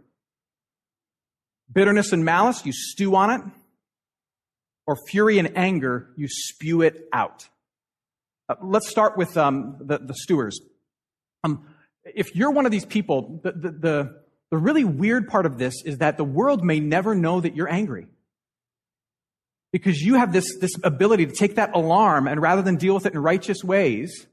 Bitterness 1.74 2.12
and 2.12 2.24
malice, 2.24 2.64
you 2.64 2.72
stew 2.72 3.16
on 3.16 3.32
it, 3.32 3.42
or 4.86 4.96
fury 5.10 5.40
and 5.40 5.58
anger, 5.58 6.12
you 6.16 6.28
spew 6.30 6.84
it 6.84 7.10
out. 7.12 7.50
Uh, 8.48 8.54
let's 8.62 8.88
start 8.88 9.18
with 9.18 9.36
um, 9.36 9.78
the, 9.80 9.98
the 9.98 10.14
stewers. 10.14 10.60
Um, 11.44 11.66
if 12.04 12.36
you're 12.36 12.52
one 12.52 12.68
of 12.68 12.72
these 12.72 12.86
people, 12.86 13.42
the, 13.44 13.52
the, 13.52 13.72
the, 13.72 14.22
the 14.52 14.58
really 14.58 14.84
weird 14.84 15.28
part 15.28 15.48
of 15.48 15.58
this 15.58 15.74
is 15.84 15.98
that 15.98 16.18
the 16.18 16.24
world 16.24 16.64
may 16.64 16.80
never 16.80 17.16
know 17.16 17.42
that 17.42 17.56
you're 17.56 17.72
angry 17.72 18.06
because 19.76 20.02
you 20.02 20.16
have 20.16 20.32
this, 20.32 20.58
this 20.62 20.72
ability 20.86 21.26
to 21.26 21.34
take 21.34 21.56
that 21.56 21.76
alarm 21.76 22.30
and 22.30 22.42
rather 22.42 22.62
than 22.62 22.78
deal 22.78 22.94
with 22.94 23.06
it 23.06 23.12
in 23.12 23.20
righteous 23.20 23.62
ways, 23.62 24.26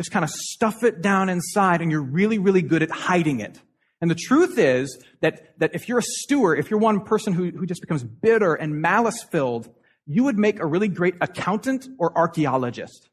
just 0.00 0.10
kind 0.10 0.24
of 0.24 0.30
stuff 0.30 0.82
it 0.82 1.02
down 1.02 1.28
inside 1.28 1.82
and 1.82 1.90
you're 1.90 2.00
really, 2.00 2.38
really 2.38 2.62
good 2.62 2.82
at 2.82 2.90
hiding 2.90 3.40
it. 3.40 3.60
And 4.00 4.10
the 4.10 4.14
truth 4.14 4.58
is 4.58 4.98
that, 5.20 5.52
that 5.58 5.74
if 5.74 5.86
you're 5.86 5.98
a 5.98 6.02
steward, 6.02 6.58
if 6.58 6.70
you're 6.70 6.80
one 6.80 7.02
person 7.02 7.34
who, 7.34 7.50
who 7.50 7.66
just 7.66 7.82
becomes 7.82 8.04
bitter 8.04 8.54
and 8.54 8.80
malice 8.80 9.22
filled, 9.22 9.68
you 10.06 10.24
would 10.24 10.38
make 10.38 10.60
a 10.60 10.66
really 10.66 10.88
great 10.88 11.16
accountant 11.20 11.86
or 11.98 12.16
archaeologist. 12.16 13.10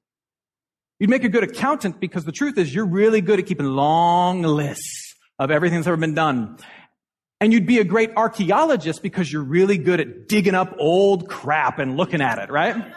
You'd 1.02 1.10
make 1.10 1.26
a 1.26 1.30
good 1.30 1.44
accountant 1.44 2.00
because 2.00 2.24
the 2.24 2.32
truth 2.32 2.58
is 2.58 2.74
you're 2.74 2.86
really 2.86 3.20
good 3.20 3.40
at 3.40 3.46
keeping 3.46 3.66
long 3.66 4.42
lists 4.44 5.16
of 5.38 5.52
everything 5.52 5.80
that's 5.80 5.88
ever 5.88 5.98
been 5.98 6.14
done. 6.14 6.60
And 7.44 7.52
you'd 7.52 7.66
be 7.66 7.80
a 7.80 7.84
great 7.84 8.12
archaeologist 8.16 9.04
because 9.04 9.30
you're 9.30 9.44
really 9.44 9.78
good 9.78 10.00
at 10.00 10.30
digging 10.30 10.56
up 10.56 10.78
old 10.80 11.28
crap 11.28 11.78
and 11.78 11.98
looking 11.98 12.22
at 12.22 12.40
it, 12.40 12.50
right? 12.50 12.94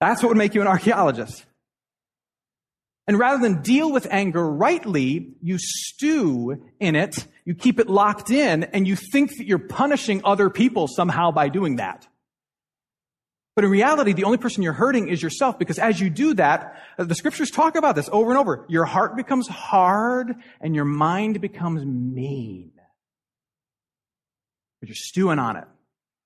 That's 0.00 0.22
what 0.22 0.28
would 0.28 0.36
make 0.36 0.54
you 0.54 0.60
an 0.60 0.66
archaeologist. 0.66 1.46
And 3.06 3.18
rather 3.18 3.40
than 3.40 3.62
deal 3.62 3.90
with 3.90 4.06
anger 4.10 4.46
rightly, 4.46 5.32
you 5.40 5.56
stew 5.58 6.62
in 6.78 6.94
it, 6.94 7.26
you 7.46 7.54
keep 7.54 7.80
it 7.80 7.88
locked 7.88 8.30
in, 8.30 8.64
and 8.64 8.86
you 8.86 8.96
think 8.96 9.34
that 9.38 9.46
you're 9.46 9.58
punishing 9.58 10.20
other 10.22 10.50
people 10.50 10.86
somehow 10.86 11.30
by 11.30 11.48
doing 11.48 11.76
that. 11.76 12.06
But 13.56 13.64
in 13.64 13.70
reality, 13.70 14.12
the 14.12 14.24
only 14.24 14.36
person 14.36 14.62
you're 14.62 14.74
hurting 14.74 15.08
is 15.08 15.22
yourself 15.22 15.58
because 15.58 15.78
as 15.78 15.98
you 15.98 16.10
do 16.10 16.34
that, 16.34 16.78
uh, 16.98 17.04
the 17.04 17.14
scriptures 17.14 17.50
talk 17.50 17.76
about 17.76 17.96
this 17.96 18.10
over 18.12 18.30
and 18.30 18.38
over. 18.38 18.66
Your 18.68 18.84
heart 18.84 19.16
becomes 19.16 19.48
hard 19.48 20.36
and 20.60 20.74
your 20.74 20.84
mind 20.84 21.40
becomes 21.40 21.82
mean 21.82 22.72
but 24.80 24.88
you're 24.88 24.96
stewing 24.96 25.38
on 25.38 25.56
it. 25.56 25.64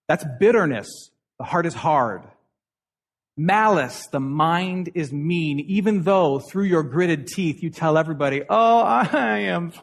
That's 0.08 0.24
bitterness. 0.38 1.10
The 1.38 1.44
heart 1.44 1.66
is 1.66 1.74
hard. 1.74 2.22
Malice, 3.36 4.06
the 4.12 4.20
mind 4.20 4.90
is 4.94 5.12
mean, 5.12 5.58
even 5.60 6.02
though 6.02 6.38
through 6.38 6.64
your 6.64 6.84
gritted 6.84 7.26
teeth 7.26 7.62
you 7.62 7.70
tell 7.70 7.98
everybody, 7.98 8.42
oh, 8.48 8.80
I 8.80 9.38
am 9.40 9.70
fine. 9.72 9.82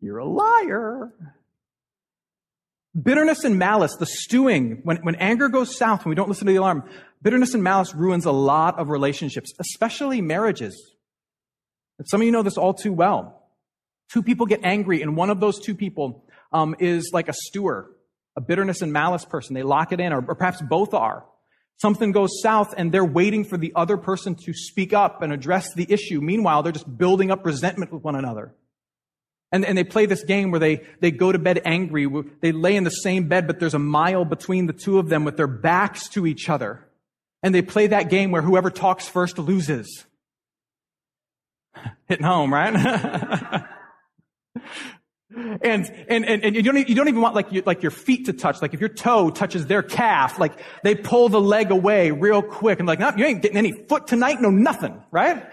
You're 0.00 0.18
a 0.18 0.26
liar. 0.26 1.12
Bitterness 3.00 3.44
and 3.44 3.58
malice, 3.58 3.96
the 3.96 4.04
stewing, 4.04 4.80
when, 4.82 4.98
when 4.98 5.14
anger 5.14 5.48
goes 5.48 5.78
south, 5.78 6.04
when 6.04 6.10
we 6.10 6.14
don't 6.14 6.28
listen 6.28 6.46
to 6.46 6.52
the 6.52 6.58
alarm, 6.58 6.84
bitterness 7.22 7.54
and 7.54 7.62
malice 7.62 7.94
ruins 7.94 8.26
a 8.26 8.32
lot 8.32 8.78
of 8.78 8.90
relationships, 8.90 9.50
especially 9.58 10.20
marriages. 10.20 10.94
And 11.98 12.06
some 12.06 12.20
of 12.20 12.26
you 12.26 12.32
know 12.32 12.42
this 12.42 12.58
all 12.58 12.74
too 12.74 12.92
well. 12.92 13.41
Two 14.10 14.22
people 14.22 14.46
get 14.46 14.60
angry, 14.62 15.02
and 15.02 15.16
one 15.16 15.30
of 15.30 15.40
those 15.40 15.58
two 15.58 15.74
people 15.74 16.24
um, 16.52 16.74
is 16.78 17.10
like 17.12 17.28
a 17.28 17.32
stewer, 17.32 17.90
a 18.36 18.40
bitterness 18.40 18.82
and 18.82 18.92
malice 18.92 19.24
person. 19.24 19.54
They 19.54 19.62
lock 19.62 19.92
it 19.92 20.00
in, 20.00 20.12
or, 20.12 20.24
or 20.26 20.34
perhaps 20.34 20.60
both 20.60 20.94
are. 20.94 21.24
Something 21.78 22.12
goes 22.12 22.40
south, 22.42 22.74
and 22.76 22.92
they're 22.92 23.04
waiting 23.04 23.44
for 23.44 23.56
the 23.56 23.72
other 23.74 23.96
person 23.96 24.36
to 24.44 24.52
speak 24.52 24.92
up 24.92 25.22
and 25.22 25.32
address 25.32 25.72
the 25.74 25.90
issue. 25.90 26.20
Meanwhile, 26.20 26.62
they're 26.62 26.72
just 26.72 26.98
building 26.98 27.30
up 27.30 27.44
resentment 27.44 27.92
with 27.92 28.04
one 28.04 28.14
another. 28.14 28.54
And, 29.50 29.66
and 29.66 29.76
they 29.76 29.84
play 29.84 30.06
this 30.06 30.24
game 30.24 30.50
where 30.50 30.60
they, 30.60 30.82
they 31.00 31.10
go 31.10 31.30
to 31.30 31.38
bed 31.38 31.60
angry. 31.64 32.08
They 32.40 32.52
lay 32.52 32.76
in 32.76 32.84
the 32.84 32.90
same 32.90 33.28
bed, 33.28 33.46
but 33.46 33.60
there's 33.60 33.74
a 33.74 33.78
mile 33.78 34.24
between 34.24 34.66
the 34.66 34.72
two 34.72 34.98
of 34.98 35.08
them 35.08 35.24
with 35.24 35.36
their 35.36 35.46
backs 35.46 36.08
to 36.10 36.26
each 36.26 36.48
other. 36.48 36.88
And 37.42 37.54
they 37.54 37.60
play 37.60 37.88
that 37.88 38.08
game 38.08 38.30
where 38.30 38.40
whoever 38.40 38.70
talks 38.70 39.08
first 39.08 39.38
loses. 39.38 40.06
Hitting 42.08 42.24
home, 42.24 42.52
right? 42.52 43.64
and, 45.34 45.90
and, 46.08 46.24
and, 46.24 46.44
and, 46.44 46.56
you 46.56 46.62
don't, 46.62 46.88
you 46.88 46.94
don't 46.94 47.08
even 47.08 47.20
want 47.20 47.34
like, 47.34 47.52
your, 47.52 47.62
like 47.64 47.82
your 47.82 47.90
feet 47.90 48.26
to 48.26 48.32
touch. 48.32 48.60
Like 48.60 48.74
if 48.74 48.80
your 48.80 48.88
toe 48.88 49.30
touches 49.30 49.66
their 49.66 49.82
calf, 49.82 50.38
like 50.38 50.58
they 50.82 50.94
pull 50.94 51.28
the 51.28 51.40
leg 51.40 51.70
away 51.70 52.10
real 52.10 52.42
quick 52.42 52.78
and 52.78 52.88
like, 52.88 52.98
no, 52.98 53.12
you 53.16 53.24
ain't 53.24 53.42
getting 53.42 53.58
any 53.58 53.72
foot 53.72 54.06
tonight, 54.06 54.40
no 54.40 54.50
nothing, 54.50 55.02
right? 55.10 55.44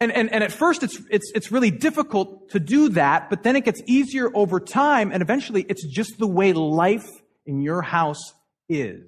And, 0.00 0.10
and, 0.10 0.32
and 0.32 0.42
at 0.42 0.50
first 0.50 0.82
it's, 0.82 1.00
it's, 1.10 1.30
it's 1.32 1.52
really 1.52 1.70
difficult 1.70 2.50
to 2.50 2.60
do 2.60 2.88
that, 2.90 3.30
but 3.30 3.44
then 3.44 3.54
it 3.54 3.64
gets 3.64 3.80
easier 3.86 4.28
over 4.34 4.58
time, 4.58 5.12
and 5.12 5.22
eventually 5.22 5.64
it's 5.68 5.86
just 5.86 6.18
the 6.18 6.26
way 6.26 6.52
life 6.52 7.08
in 7.46 7.62
your 7.62 7.82
house 7.82 8.34
is. 8.68 9.04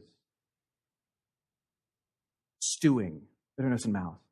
Stewing, 2.60 3.22
bitterness 3.56 3.84
and 3.84 3.92
malice. 3.92 4.23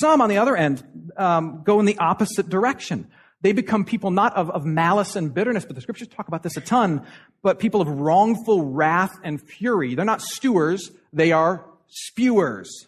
Some, 0.00 0.22
on 0.22 0.30
the 0.30 0.38
other 0.38 0.56
end, 0.56 0.82
um, 1.18 1.62
go 1.62 1.78
in 1.78 1.84
the 1.84 1.98
opposite 1.98 2.48
direction. 2.48 3.10
They 3.42 3.52
become 3.52 3.84
people 3.84 4.10
not 4.10 4.34
of, 4.34 4.50
of 4.50 4.64
malice 4.64 5.14
and 5.14 5.32
bitterness, 5.32 5.66
but 5.66 5.74
the 5.74 5.82
scriptures 5.82 6.08
talk 6.08 6.26
about 6.26 6.42
this 6.42 6.56
a 6.56 6.62
ton, 6.62 7.06
but 7.42 7.58
people 7.58 7.82
of 7.82 7.88
wrongful 7.88 8.64
wrath 8.64 9.18
and 9.22 9.40
fury. 9.40 9.94
They're 9.94 10.06
not 10.06 10.22
stewers, 10.22 10.90
they 11.12 11.32
are 11.32 11.66
spewers. 11.86 12.86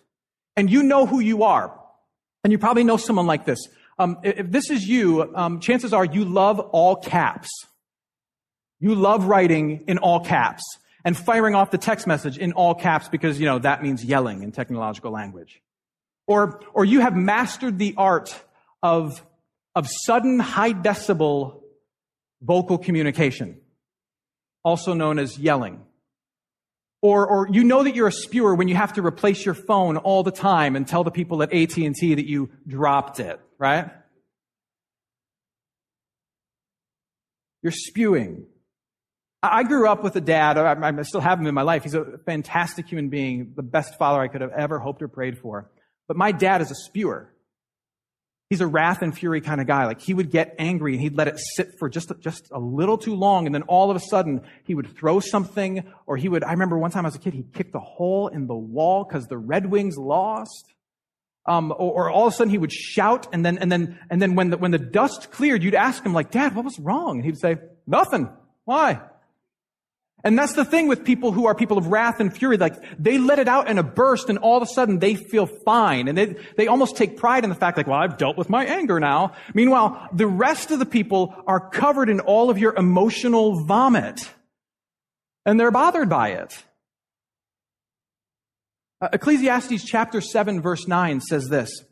And 0.56 0.70
you 0.70 0.82
know 0.82 1.04
who 1.04 1.20
you 1.20 1.42
are. 1.42 1.78
And 2.44 2.50
you 2.50 2.58
probably 2.58 2.84
know 2.84 2.96
someone 2.96 3.26
like 3.26 3.44
this. 3.44 3.58
Um, 3.98 4.18
if 4.22 4.50
this 4.50 4.70
is 4.70 4.88
you, 4.88 5.34
um, 5.34 5.60
chances 5.60 5.92
are 5.92 6.06
you 6.06 6.24
love 6.24 6.60
all 6.60 6.96
caps. 6.96 7.50
You 8.80 8.94
love 8.94 9.26
writing 9.26 9.84
in 9.86 9.98
all 9.98 10.20
caps 10.24 10.62
and 11.04 11.14
firing 11.14 11.54
off 11.54 11.70
the 11.70 11.78
text 11.78 12.06
message 12.06 12.38
in 12.38 12.52
all 12.52 12.74
caps 12.74 13.08
because, 13.08 13.38
you 13.38 13.46
know, 13.46 13.58
that 13.58 13.82
means 13.82 14.02
yelling 14.02 14.42
in 14.42 14.50
technological 14.50 15.12
language. 15.12 15.60
Or, 16.26 16.60
or 16.72 16.84
you 16.84 17.00
have 17.00 17.14
mastered 17.14 17.78
the 17.78 17.94
art 17.96 18.34
of, 18.82 19.22
of 19.74 19.88
sudden 19.88 20.38
high 20.38 20.72
decibel 20.72 21.62
vocal 22.40 22.78
communication, 22.78 23.60
also 24.64 24.94
known 24.94 25.18
as 25.18 25.38
yelling. 25.38 25.84
Or, 27.00 27.26
or 27.26 27.48
you 27.50 27.64
know 27.64 27.82
that 27.82 27.96
you're 27.96 28.06
a 28.06 28.12
spewer 28.12 28.54
when 28.54 28.68
you 28.68 28.76
have 28.76 28.92
to 28.94 29.04
replace 29.04 29.44
your 29.44 29.54
phone 29.54 29.96
all 29.96 30.22
the 30.22 30.30
time 30.30 30.76
and 30.76 30.86
tell 30.86 31.02
the 31.02 31.10
people 31.10 31.42
at 31.42 31.52
AT&T 31.52 32.14
that 32.14 32.28
you 32.28 32.50
dropped 32.66 33.18
it, 33.18 33.40
right? 33.58 33.90
You're 37.62 37.72
spewing. 37.72 38.46
I 39.42 39.64
grew 39.64 39.88
up 39.88 40.04
with 40.04 40.14
a 40.14 40.20
dad. 40.20 40.56
I 40.56 41.02
still 41.02 41.20
have 41.20 41.40
him 41.40 41.48
in 41.48 41.54
my 41.54 41.62
life. 41.62 41.82
He's 41.82 41.94
a 41.94 42.18
fantastic 42.24 42.86
human 42.86 43.08
being, 43.08 43.54
the 43.56 43.62
best 43.62 43.98
father 43.98 44.20
I 44.20 44.28
could 44.28 44.40
have 44.40 44.52
ever 44.52 44.78
hoped 44.78 45.02
or 45.02 45.08
prayed 45.08 45.38
for. 45.38 45.68
But 46.08 46.16
my 46.16 46.32
dad 46.32 46.60
is 46.60 46.70
a 46.70 46.74
spewer. 46.74 47.32
He's 48.52 48.60
a 48.60 48.66
wrath 48.66 49.00
and 49.00 49.16
fury 49.16 49.40
kind 49.40 49.62
of 49.62 49.66
guy. 49.66 49.86
Like 49.86 50.02
he 50.02 50.12
would 50.12 50.30
get 50.30 50.54
angry 50.58 50.92
and 50.92 51.00
he'd 51.00 51.16
let 51.16 51.26
it 51.26 51.38
sit 51.54 51.78
for 51.78 51.88
just, 51.88 52.12
just 52.20 52.50
a 52.52 52.58
little 52.58 52.98
too 52.98 53.14
long. 53.14 53.46
And 53.46 53.54
then 53.54 53.62
all 53.62 53.90
of 53.90 53.96
a 53.96 54.00
sudden 54.00 54.42
he 54.64 54.74
would 54.74 54.94
throw 54.94 55.20
something 55.20 55.84
or 56.06 56.18
he 56.18 56.28
would, 56.28 56.44
I 56.44 56.50
remember 56.50 56.76
one 56.76 56.90
time 56.90 57.06
as 57.06 57.14
a 57.14 57.18
kid, 57.18 57.32
he 57.32 57.44
kicked 57.54 57.74
a 57.74 57.80
hole 57.80 58.28
in 58.28 58.46
the 58.46 58.54
wall 58.54 59.04
because 59.04 59.26
the 59.26 59.38
Red 59.38 59.70
Wings 59.70 59.96
lost. 59.96 60.74
Um, 61.46 61.72
or, 61.72 62.04
or, 62.04 62.10
all 62.10 62.26
of 62.26 62.34
a 62.34 62.36
sudden 62.36 62.50
he 62.50 62.58
would 62.58 62.70
shout 62.70 63.26
and 63.32 63.44
then, 63.44 63.56
and 63.56 63.72
then, 63.72 63.98
and 64.10 64.20
then 64.20 64.36
when 64.36 64.50
the, 64.50 64.58
when 64.58 64.70
the 64.70 64.78
dust 64.78 65.32
cleared, 65.32 65.62
you'd 65.62 65.74
ask 65.74 66.04
him 66.04 66.12
like, 66.12 66.30
Dad, 66.30 66.54
what 66.54 66.64
was 66.64 66.78
wrong? 66.78 67.16
And 67.16 67.24
he'd 67.24 67.38
say, 67.38 67.56
nothing. 67.86 68.28
Why? 68.64 69.00
And 70.24 70.38
that's 70.38 70.52
the 70.52 70.64
thing 70.64 70.86
with 70.86 71.04
people 71.04 71.32
who 71.32 71.46
are 71.46 71.54
people 71.54 71.78
of 71.78 71.88
wrath 71.88 72.20
and 72.20 72.32
fury. 72.34 72.56
Like, 72.56 72.76
they 72.96 73.18
let 73.18 73.40
it 73.40 73.48
out 73.48 73.68
in 73.68 73.78
a 73.78 73.82
burst 73.82 74.28
and 74.28 74.38
all 74.38 74.56
of 74.56 74.62
a 74.62 74.66
sudden 74.66 75.00
they 75.00 75.16
feel 75.16 75.46
fine. 75.46 76.06
And 76.06 76.16
they, 76.16 76.36
they 76.56 76.68
almost 76.68 76.96
take 76.96 77.16
pride 77.16 77.42
in 77.42 77.50
the 77.50 77.56
fact 77.56 77.76
like, 77.76 77.88
well, 77.88 77.98
I've 77.98 78.18
dealt 78.18 78.36
with 78.36 78.48
my 78.48 78.64
anger 78.64 79.00
now. 79.00 79.32
Meanwhile, 79.52 80.08
the 80.12 80.28
rest 80.28 80.70
of 80.70 80.78
the 80.78 80.86
people 80.86 81.34
are 81.46 81.58
covered 81.70 82.08
in 82.08 82.20
all 82.20 82.50
of 82.50 82.58
your 82.58 82.74
emotional 82.76 83.64
vomit. 83.64 84.30
And 85.44 85.58
they're 85.58 85.72
bothered 85.72 86.08
by 86.08 86.30
it. 86.30 86.64
Uh, 89.00 89.08
Ecclesiastes 89.12 89.84
chapter 89.84 90.20
7 90.20 90.60
verse 90.60 90.86
9 90.86 91.20
says 91.20 91.48
this. 91.48 91.82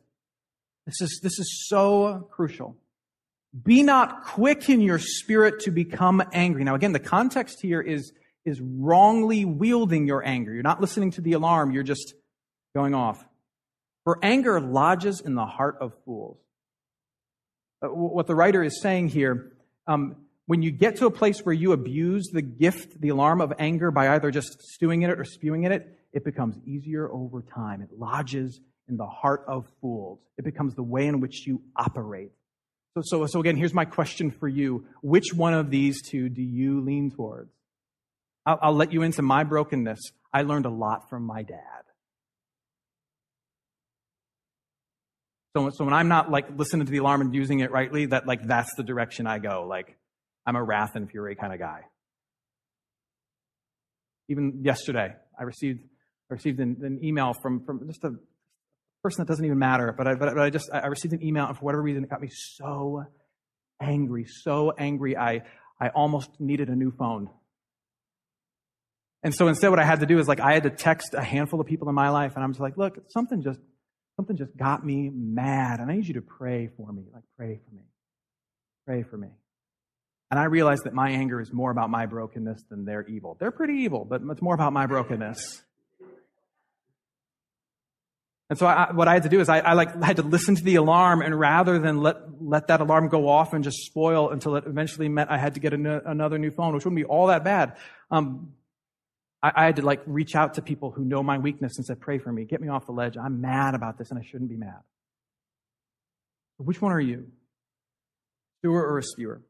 This 0.86 1.00
is, 1.00 1.20
this 1.20 1.38
is 1.40 1.66
so 1.68 2.28
crucial. 2.30 2.76
Be 3.64 3.82
not 3.82 4.24
quick 4.24 4.70
in 4.70 4.80
your 4.80 5.00
spirit 5.00 5.58
to 5.62 5.72
become 5.72 6.22
angry. 6.32 6.62
Now 6.62 6.76
again, 6.76 6.92
the 6.92 7.00
context 7.00 7.58
here 7.60 7.80
is 7.80 8.12
is 8.44 8.60
wrongly 8.60 9.44
wielding 9.44 10.06
your 10.06 10.24
anger. 10.24 10.52
You're 10.52 10.62
not 10.62 10.80
listening 10.80 11.10
to 11.12 11.20
the 11.20 11.32
alarm, 11.34 11.72
you're 11.72 11.82
just 11.82 12.14
going 12.74 12.94
off. 12.94 13.24
For 14.04 14.18
anger 14.22 14.60
lodges 14.60 15.20
in 15.20 15.34
the 15.34 15.46
heart 15.46 15.76
of 15.80 15.92
fools. 16.04 16.38
Uh, 17.82 17.88
what 17.88 18.26
the 18.26 18.34
writer 18.34 18.62
is 18.62 18.80
saying 18.80 19.08
here, 19.08 19.52
um, 19.86 20.16
when 20.46 20.62
you 20.62 20.70
get 20.70 20.96
to 20.96 21.06
a 21.06 21.10
place 21.10 21.40
where 21.40 21.52
you 21.52 21.72
abuse 21.72 22.28
the 22.32 22.42
gift, 22.42 23.00
the 23.00 23.10
alarm 23.10 23.40
of 23.40 23.52
anger 23.58 23.90
by 23.90 24.14
either 24.14 24.30
just 24.30 24.60
stewing 24.62 25.02
in 25.02 25.10
it 25.10 25.18
or 25.18 25.24
spewing 25.24 25.64
in 25.64 25.72
it, 25.72 25.98
it 26.12 26.24
becomes 26.24 26.58
easier 26.66 27.08
over 27.10 27.42
time. 27.42 27.82
It 27.82 27.90
lodges 27.96 28.60
in 28.88 28.96
the 28.96 29.06
heart 29.06 29.44
of 29.46 29.66
fools. 29.80 30.18
It 30.36 30.44
becomes 30.44 30.74
the 30.74 30.82
way 30.82 31.06
in 31.06 31.20
which 31.20 31.46
you 31.46 31.62
operate. 31.76 32.32
So, 32.94 33.02
so, 33.04 33.26
so 33.26 33.40
again, 33.40 33.56
here's 33.56 33.74
my 33.74 33.84
question 33.84 34.32
for 34.32 34.48
you. 34.48 34.86
Which 35.02 35.32
one 35.32 35.54
of 35.54 35.70
these 35.70 36.02
two 36.02 36.28
do 36.28 36.42
you 36.42 36.80
lean 36.80 37.12
towards? 37.12 37.52
I'll, 38.50 38.58
I'll 38.62 38.74
let 38.74 38.92
you 38.92 39.02
into 39.02 39.22
my 39.22 39.44
brokenness. 39.44 40.00
I 40.32 40.42
learned 40.42 40.66
a 40.66 40.70
lot 40.70 41.08
from 41.08 41.22
my 41.22 41.42
dad. 41.42 41.84
So, 45.56 45.70
so 45.70 45.84
when 45.84 45.94
I'm 45.94 46.08
not 46.08 46.30
like 46.30 46.46
listening 46.56 46.86
to 46.86 46.90
the 46.90 46.98
alarm 46.98 47.20
and 47.20 47.34
using 47.34 47.60
it 47.60 47.70
rightly, 47.70 48.06
that 48.06 48.26
like 48.26 48.46
that's 48.46 48.74
the 48.76 48.82
direction 48.82 49.26
I 49.26 49.38
go. 49.38 49.66
Like 49.68 49.96
I'm 50.46 50.56
a 50.56 50.62
wrath 50.62 50.96
and 50.96 51.08
fury 51.08 51.36
kind 51.36 51.52
of 51.52 51.58
guy. 51.58 51.82
Even 54.28 54.60
yesterday, 54.62 55.14
I 55.38 55.42
received 55.42 55.80
I 56.30 56.34
received 56.34 56.60
an, 56.60 56.76
an 56.82 57.04
email 57.04 57.34
from 57.40 57.64
from 57.64 57.86
just 57.86 58.02
a 58.04 58.14
person 59.02 59.24
that 59.24 59.28
doesn't 59.28 59.44
even 59.44 59.58
matter, 59.58 59.94
but 59.96 60.06
I, 60.06 60.14
but, 60.14 60.34
but 60.34 60.42
I 60.42 60.50
just 60.50 60.70
I 60.72 60.86
received 60.86 61.14
an 61.14 61.24
email 61.24 61.46
and 61.46 61.56
for 61.56 61.64
whatever 61.64 61.82
reason 61.82 62.04
it 62.04 62.10
got 62.10 62.20
me 62.20 62.30
so 62.30 63.04
angry, 63.80 64.24
so 64.24 64.72
angry. 64.76 65.16
I 65.16 65.42
I 65.80 65.88
almost 65.88 66.30
needed 66.40 66.68
a 66.68 66.76
new 66.76 66.92
phone. 66.92 67.28
And 69.22 69.34
so 69.34 69.48
instead, 69.48 69.68
what 69.68 69.78
I 69.78 69.84
had 69.84 70.00
to 70.00 70.06
do 70.06 70.18
is 70.18 70.28
like 70.28 70.40
I 70.40 70.54
had 70.54 70.62
to 70.62 70.70
text 70.70 71.14
a 71.14 71.22
handful 71.22 71.60
of 71.60 71.66
people 71.66 71.88
in 71.88 71.94
my 71.94 72.08
life, 72.08 72.32
and 72.36 72.44
I'm 72.44 72.52
just 72.52 72.60
like, 72.60 72.76
look, 72.76 72.98
something 73.08 73.42
just 73.42 73.60
something 74.16 74.36
just 74.36 74.56
got 74.56 74.84
me 74.84 75.10
mad, 75.12 75.80
and 75.80 75.90
I 75.90 75.96
need 75.96 76.06
you 76.06 76.14
to 76.14 76.22
pray 76.22 76.70
for 76.76 76.90
me. 76.92 77.04
Like, 77.12 77.24
pray 77.36 77.60
for 77.64 77.74
me, 77.74 77.82
pray 78.86 79.02
for 79.02 79.16
me. 79.16 79.28
And 80.30 80.38
I 80.38 80.44
realized 80.44 80.84
that 80.84 80.94
my 80.94 81.10
anger 81.10 81.40
is 81.40 81.52
more 81.52 81.70
about 81.70 81.90
my 81.90 82.06
brokenness 82.06 82.62
than 82.70 82.84
their 82.84 83.04
evil. 83.06 83.36
They're 83.40 83.50
pretty 83.50 83.82
evil, 83.82 84.04
but 84.04 84.22
it's 84.30 84.42
more 84.42 84.54
about 84.54 84.72
my 84.72 84.86
brokenness. 84.86 85.62
And 88.48 88.58
so 88.58 88.66
I, 88.66 88.92
what 88.92 89.06
I 89.06 89.14
had 89.14 89.22
to 89.24 89.28
do 89.28 89.40
is 89.40 89.48
I, 89.48 89.60
I, 89.60 89.72
like 89.74 90.02
had 90.02 90.16
to 90.16 90.22
listen 90.22 90.56
to 90.56 90.62
the 90.62 90.76
alarm, 90.76 91.22
and 91.22 91.38
rather 91.38 91.78
than 91.78 92.00
let 92.00 92.16
let 92.40 92.68
that 92.68 92.80
alarm 92.80 93.08
go 93.08 93.28
off 93.28 93.52
and 93.52 93.62
just 93.62 93.84
spoil 93.84 94.30
until 94.30 94.56
it 94.56 94.64
eventually 94.66 95.08
meant 95.08 95.30
I 95.30 95.38
had 95.38 95.54
to 95.54 95.60
get 95.60 95.72
another 95.72 96.38
new 96.38 96.50
phone, 96.50 96.74
which 96.74 96.84
wouldn't 96.84 96.96
be 96.96 97.04
all 97.04 97.28
that 97.28 97.44
bad. 97.44 97.76
Um, 98.10 98.54
I, 99.42 99.52
I 99.54 99.64
had 99.64 99.76
to 99.76 99.82
like 99.82 100.02
reach 100.06 100.34
out 100.34 100.54
to 100.54 100.62
people 100.62 100.90
who 100.90 101.04
know 101.04 101.22
my 101.22 101.38
weakness 101.38 101.76
and 101.76 101.86
said, 101.86 102.00
pray 102.00 102.18
for 102.18 102.32
me, 102.32 102.44
get 102.44 102.60
me 102.60 102.68
off 102.68 102.86
the 102.86 102.92
ledge. 102.92 103.16
I'm 103.16 103.40
mad 103.40 103.74
about 103.74 103.98
this 103.98 104.10
and 104.10 104.18
I 104.18 104.22
shouldn't 104.22 104.50
be 104.50 104.56
mad. 104.56 104.80
But 106.58 106.66
which 106.66 106.80
one 106.82 106.92
are 106.92 107.00
you? 107.00 107.28
Stewer 108.58 108.86
or 108.86 108.98
a 108.98 109.02
spewer? 109.02 109.42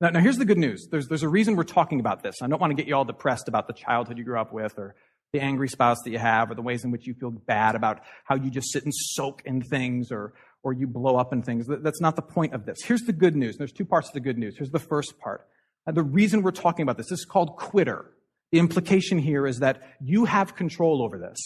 Now, 0.00 0.10
now, 0.10 0.20
here's 0.20 0.36
the 0.36 0.44
good 0.44 0.58
news. 0.58 0.88
There's, 0.90 1.08
there's 1.08 1.22
a 1.22 1.28
reason 1.28 1.56
we're 1.56 1.64
talking 1.64 2.00
about 2.00 2.22
this. 2.22 2.36
I 2.42 2.46
don't 2.48 2.60
want 2.60 2.70
to 2.70 2.74
get 2.74 2.86
you 2.86 2.94
all 2.94 3.06
depressed 3.06 3.48
about 3.48 3.66
the 3.66 3.72
childhood 3.72 4.18
you 4.18 4.24
grew 4.24 4.38
up 4.38 4.52
with 4.52 4.78
or 4.78 4.94
the 5.32 5.40
angry 5.40 5.68
spouse 5.68 5.98
that 6.04 6.10
you 6.10 6.18
have 6.18 6.50
or 6.50 6.54
the 6.54 6.62
ways 6.62 6.84
in 6.84 6.90
which 6.90 7.06
you 7.06 7.14
feel 7.14 7.30
bad 7.30 7.74
about 7.74 8.00
how 8.24 8.36
you 8.36 8.50
just 8.50 8.70
sit 8.72 8.84
and 8.84 8.94
soak 8.94 9.42
in 9.46 9.62
things 9.62 10.12
or, 10.12 10.34
or 10.62 10.74
you 10.74 10.86
blow 10.86 11.16
up 11.16 11.32
in 11.32 11.42
things. 11.42 11.66
That's 11.66 12.00
not 12.00 12.14
the 12.14 12.22
point 12.22 12.52
of 12.52 12.66
this. 12.66 12.82
Here's 12.84 13.02
the 13.02 13.12
good 13.12 13.34
news. 13.34 13.56
There's 13.56 13.72
two 13.72 13.86
parts 13.86 14.08
of 14.08 14.14
the 14.14 14.20
good 14.20 14.38
news. 14.38 14.56
Here's 14.56 14.70
the 14.70 14.78
first 14.78 15.18
part. 15.18 15.46
And 15.86 15.96
the 15.96 16.02
reason 16.02 16.42
we're 16.42 16.50
talking 16.50 16.82
about 16.82 16.96
this, 16.96 17.08
this 17.08 17.20
is 17.20 17.24
called 17.24 17.56
quitter. 17.56 18.06
The 18.52 18.58
implication 18.58 19.18
here 19.18 19.46
is 19.46 19.60
that 19.60 19.82
you 20.00 20.24
have 20.24 20.54
control 20.54 21.02
over 21.02 21.18
this. 21.18 21.38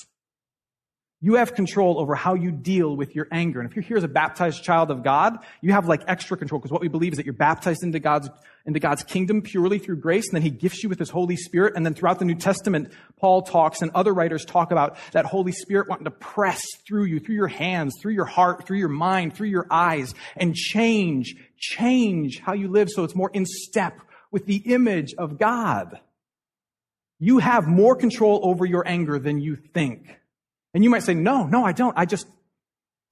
You 1.23 1.35
have 1.35 1.55
control 1.55 2.01
over 2.01 2.15
how 2.15 2.33
you 2.33 2.51
deal 2.51 2.97
with 2.97 3.15
your 3.15 3.29
anger. 3.31 3.61
And 3.61 3.69
if 3.69 3.77
you're 3.77 3.83
here 3.83 3.99
as 3.99 4.05
a 4.05 4.09
baptized 4.09 4.65
child 4.65 4.91
of 4.91 5.05
God, 5.05 5.37
you 5.61 5.73
have 5.73 5.87
like 5.87 6.03
extra 6.07 6.35
control 6.35 6.59
because 6.59 6.73
what 6.73 6.81
we 6.81 6.89
believe 6.89 7.13
is 7.13 7.19
that 7.19 7.27
you're 7.27 7.35
baptized 7.35 7.83
into 7.83 8.01
God's, 8.01 8.31
into 8.65 8.81
God's 8.81 9.03
kingdom 9.03 9.43
purely 9.43 9.79
through 9.79 9.97
grace 9.97 10.29
and 10.29 10.35
then 10.35 10.43
He 10.43 10.49
gifts 10.49 10.83
you 10.83 10.89
with 10.89 10.99
His 10.99 11.11
Holy 11.11 11.37
Spirit. 11.37 11.75
And 11.77 11.85
then 11.85 11.93
throughout 11.93 12.21
the 12.21 12.25
New 12.25 12.37
Testament, 12.37 12.93
Paul 13.19 13.43
talks 13.43 13.83
and 13.83 13.91
other 13.95 14.15
writers 14.15 14.47
talk 14.47 14.73
about 14.73 14.97
that 15.13 15.27
Holy 15.27 15.53
Spirit 15.53 15.91
wanting 15.91 16.07
to 16.07 16.11
press 16.11 16.63
through 16.89 17.05
you, 17.05 17.21
through 17.21 17.35
your 17.35 17.49
hands, 17.49 17.95
through 18.01 18.15
your 18.15 18.25
heart, 18.25 18.67
through 18.67 18.79
your 18.79 18.89
mind, 18.89 19.35
through 19.35 19.49
your 19.49 19.67
eyes 19.71 20.15
and 20.39 20.55
change, 20.55 21.37
change 21.59 22.41
how 22.41 22.55
you 22.55 22.69
live 22.69 22.89
so 22.89 23.05
it's 23.05 23.15
more 23.15 23.31
in 23.35 23.45
step 23.45 24.01
with 24.31 24.47
the 24.47 24.57
image 24.57 25.15
of 25.15 25.39
God. 25.39 25.99
You 27.19 27.39
have 27.39 27.67
more 27.67 27.97
control 27.97 28.41
over 28.43 28.65
your 28.65 28.87
anger 28.87 29.19
than 29.19 29.41
you 29.41 29.57
think. 29.57 30.17
And 30.73 30.85
you 30.85 30.91
might 30.91 31.03
say, 31.03 31.15
no, 31.15 31.47
no, 31.47 31.65
I 31.65 31.73
don't. 31.73 31.95
I 31.97 32.07
just, 32.07 32.27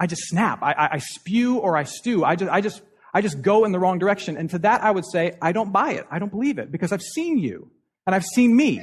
I 0.00 0.06
just 0.06 0.22
snap. 0.22 0.62
I, 0.62 0.72
I, 0.72 0.88
I 0.94 0.98
spew 0.98 1.58
or 1.58 1.76
I 1.76 1.82
stew. 1.82 2.24
I 2.24 2.36
just, 2.36 2.50
I 2.50 2.60
just, 2.60 2.82
I 3.12 3.20
just 3.20 3.42
go 3.42 3.64
in 3.64 3.72
the 3.72 3.78
wrong 3.78 3.98
direction. 3.98 4.36
And 4.36 4.48
to 4.50 4.58
that, 4.60 4.82
I 4.82 4.90
would 4.90 5.04
say, 5.04 5.36
I 5.42 5.52
don't 5.52 5.72
buy 5.72 5.92
it. 5.92 6.06
I 6.10 6.18
don't 6.18 6.30
believe 6.30 6.58
it 6.58 6.70
because 6.70 6.92
I've 6.92 7.02
seen 7.02 7.38
you 7.38 7.70
and 8.06 8.14
I've 8.14 8.24
seen 8.24 8.56
me. 8.56 8.82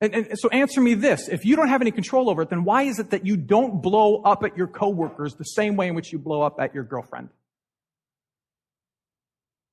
And, 0.00 0.14
and, 0.14 0.38
so 0.38 0.48
answer 0.50 0.80
me 0.80 0.94
this. 0.94 1.28
If 1.28 1.44
you 1.44 1.56
don't 1.56 1.68
have 1.68 1.80
any 1.80 1.90
control 1.90 2.28
over 2.28 2.42
it, 2.42 2.50
then 2.50 2.64
why 2.64 2.82
is 2.82 2.98
it 2.98 3.10
that 3.10 3.24
you 3.26 3.36
don't 3.36 3.82
blow 3.82 4.22
up 4.22 4.44
at 4.44 4.56
your 4.56 4.66
coworkers 4.66 5.34
the 5.34 5.44
same 5.44 5.76
way 5.76 5.88
in 5.88 5.94
which 5.94 6.12
you 6.12 6.18
blow 6.18 6.42
up 6.42 6.60
at 6.60 6.74
your 6.74 6.84
girlfriend? 6.84 7.30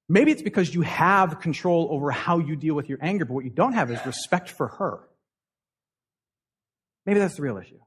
Maybe 0.10 0.32
it's 0.32 0.42
because 0.42 0.74
you 0.74 0.82
have 0.82 1.40
control 1.40 1.88
over 1.92 2.12
how 2.12 2.40
you 2.40 2.56
deal 2.56 2.76
with 2.76 2.90
your 2.90 3.00
anger, 3.02 3.26
but 3.26 3.34
what 3.34 3.46
you 3.46 3.52
don't 3.52 3.74
have 3.74 3.90
is 3.90 4.06
respect 4.06 4.50
for 4.50 4.68
her. 4.68 5.00
Maybe 7.06 7.20
that's 7.20 7.36
the 7.36 7.42
real 7.42 7.58
issue. 7.58 7.80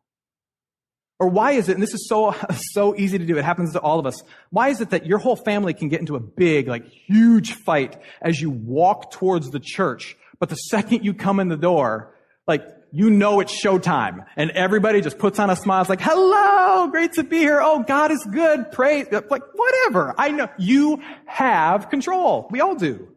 Or 1.18 1.28
why 1.28 1.52
is 1.52 1.68
it, 1.68 1.74
and 1.74 1.82
this 1.82 1.94
is 1.94 2.08
so, 2.08 2.34
so 2.72 2.94
easy 2.96 3.18
to 3.18 3.24
do, 3.24 3.38
it 3.38 3.44
happens 3.44 3.72
to 3.72 3.80
all 3.80 3.98
of 3.98 4.06
us. 4.06 4.22
Why 4.50 4.68
is 4.68 4.80
it 4.80 4.90
that 4.90 5.06
your 5.06 5.18
whole 5.18 5.36
family 5.36 5.74
can 5.74 5.88
get 5.88 6.00
into 6.00 6.16
a 6.16 6.20
big, 6.20 6.68
like 6.68 6.86
huge 6.86 7.52
fight 7.52 8.00
as 8.20 8.40
you 8.40 8.50
walk 8.50 9.10
towards 9.10 9.50
the 9.50 9.60
church, 9.60 10.16
but 10.38 10.48
the 10.48 10.56
second 10.56 11.04
you 11.04 11.14
come 11.14 11.40
in 11.40 11.48
the 11.48 11.56
door, 11.56 12.14
like 12.46 12.66
you 12.92 13.10
know 13.10 13.40
it's 13.40 13.52
showtime 13.52 14.24
and 14.36 14.50
everybody 14.52 15.00
just 15.00 15.18
puts 15.18 15.38
on 15.38 15.50
a 15.50 15.56
smile. 15.56 15.80
It's 15.80 15.90
like, 15.90 16.00
hello, 16.00 16.88
great 16.88 17.12
to 17.14 17.24
be 17.24 17.38
here. 17.38 17.60
Oh, 17.60 17.82
God 17.82 18.10
is 18.10 18.26
good. 18.30 18.72
Praise. 18.72 19.06
Like, 19.10 19.42
whatever. 19.52 20.14
I 20.16 20.30
know 20.30 20.48
you 20.58 21.02
have 21.26 21.90
control. 21.90 22.48
We 22.50 22.60
all 22.60 22.74
do. 22.74 23.08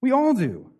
We 0.00 0.12
all 0.12 0.34
do. 0.34 0.70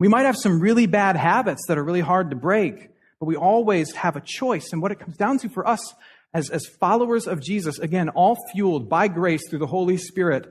We 0.00 0.08
might 0.08 0.26
have 0.26 0.36
some 0.36 0.60
really 0.60 0.86
bad 0.86 1.16
habits 1.16 1.66
that 1.68 1.78
are 1.78 1.84
really 1.84 2.00
hard 2.00 2.30
to 2.30 2.36
break, 2.36 2.90
but 3.18 3.26
we 3.26 3.36
always 3.36 3.92
have 3.94 4.16
a 4.16 4.20
choice. 4.20 4.72
And 4.72 4.80
what 4.80 4.92
it 4.92 5.00
comes 5.00 5.16
down 5.16 5.38
to 5.38 5.48
for 5.48 5.66
us 5.66 5.94
as, 6.32 6.50
as 6.50 6.66
followers 6.66 7.26
of 7.26 7.40
Jesus, 7.40 7.78
again, 7.78 8.08
all 8.10 8.36
fueled 8.52 8.88
by 8.88 9.08
grace 9.08 9.48
through 9.48 9.58
the 9.58 9.66
Holy 9.66 9.96
Spirit, 9.96 10.46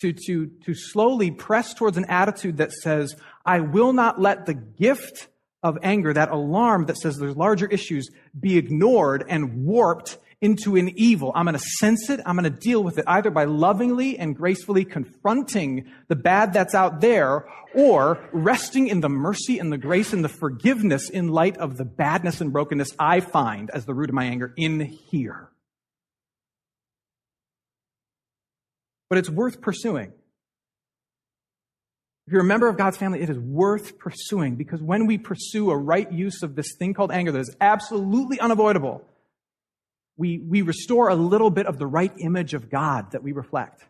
to, 0.00 0.12
to, 0.12 0.50
to 0.64 0.74
slowly 0.74 1.30
press 1.30 1.74
towards 1.74 1.96
an 1.96 2.06
attitude 2.06 2.56
that 2.56 2.72
says, 2.72 3.14
I 3.44 3.60
will 3.60 3.92
not 3.92 4.20
let 4.20 4.46
the 4.46 4.54
gift 4.54 5.28
of 5.62 5.78
anger, 5.82 6.12
that 6.12 6.30
alarm 6.30 6.86
that 6.86 6.96
says 6.96 7.16
there's 7.16 7.36
larger 7.36 7.66
issues, 7.66 8.10
be 8.38 8.58
ignored 8.58 9.24
and 9.28 9.64
warped 9.64 10.18
into 10.40 10.74
an 10.74 10.90
evil. 10.98 11.30
I'm 11.36 11.46
going 11.46 11.56
to 11.56 11.64
sense 11.78 12.10
it. 12.10 12.20
I'm 12.26 12.36
going 12.36 12.52
to 12.52 12.58
deal 12.58 12.82
with 12.82 12.98
it 12.98 13.04
either 13.06 13.30
by 13.30 13.44
lovingly 13.44 14.18
and 14.18 14.36
gracefully 14.36 14.84
confronting 14.84 15.86
the 16.08 16.16
bad 16.16 16.52
that's 16.52 16.74
out 16.74 17.00
there 17.00 17.46
or 17.74 18.28
resting 18.32 18.88
in 18.88 19.00
the 19.00 19.08
mercy 19.08 19.60
and 19.60 19.72
the 19.72 19.78
grace 19.78 20.12
and 20.12 20.24
the 20.24 20.28
forgiveness 20.28 21.08
in 21.08 21.28
light 21.28 21.56
of 21.58 21.76
the 21.76 21.84
badness 21.84 22.40
and 22.40 22.52
brokenness 22.52 22.90
I 22.98 23.20
find 23.20 23.70
as 23.70 23.86
the 23.86 23.94
root 23.94 24.10
of 24.10 24.16
my 24.16 24.24
anger 24.24 24.52
in 24.56 24.80
here. 24.80 25.51
But 29.12 29.18
it's 29.18 29.28
worth 29.28 29.60
pursuing. 29.60 30.10
If 32.26 32.32
you're 32.32 32.40
a 32.40 32.46
member 32.46 32.66
of 32.66 32.78
God's 32.78 32.96
family, 32.96 33.20
it 33.20 33.28
is 33.28 33.38
worth 33.38 33.98
pursuing 33.98 34.56
because 34.56 34.80
when 34.80 35.06
we 35.06 35.18
pursue 35.18 35.70
a 35.70 35.76
right 35.76 36.10
use 36.10 36.42
of 36.42 36.56
this 36.56 36.74
thing 36.78 36.94
called 36.94 37.12
anger 37.12 37.30
that 37.30 37.40
is 37.40 37.54
absolutely 37.60 38.40
unavoidable, 38.40 39.04
we, 40.16 40.38
we 40.38 40.62
restore 40.62 41.10
a 41.10 41.14
little 41.14 41.50
bit 41.50 41.66
of 41.66 41.76
the 41.76 41.86
right 41.86 42.10
image 42.20 42.54
of 42.54 42.70
God 42.70 43.10
that 43.12 43.22
we 43.22 43.32
reflect. 43.32 43.84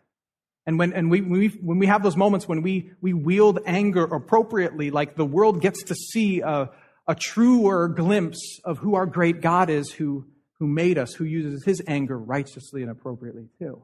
And 0.65 0.77
when, 0.77 0.91
and 0.91 1.09
we, 1.09 1.21
we, 1.21 1.47
when 1.47 1.79
we 1.79 1.87
have 1.87 2.03
those 2.03 2.17
moments 2.17 2.45
when 2.45 2.61
we, 2.61 2.91
we 2.99 3.13
wield 3.13 3.59
anger 3.65 4.03
appropriately, 4.03 4.91
like 4.91 5.15
the 5.15 5.23
world 5.23 5.61
gets 5.61 5.83
to 5.83 5.95
see 5.95 6.41
a, 6.41 6.69
a 7.07 7.15
truer 7.15 7.87
glimpse 7.87 8.59
of 8.65 8.79
who 8.79 8.95
our 8.95 9.05
great 9.05 9.39
God 9.39 9.69
is, 9.69 9.89
who, 9.89 10.25
who 10.59 10.67
made 10.67 10.97
us, 10.97 11.13
who 11.13 11.23
uses 11.23 11.63
his 11.63 11.81
anger 11.87 12.19
righteously 12.19 12.81
and 12.81 12.91
appropriately 12.91 13.47
too. 13.57 13.83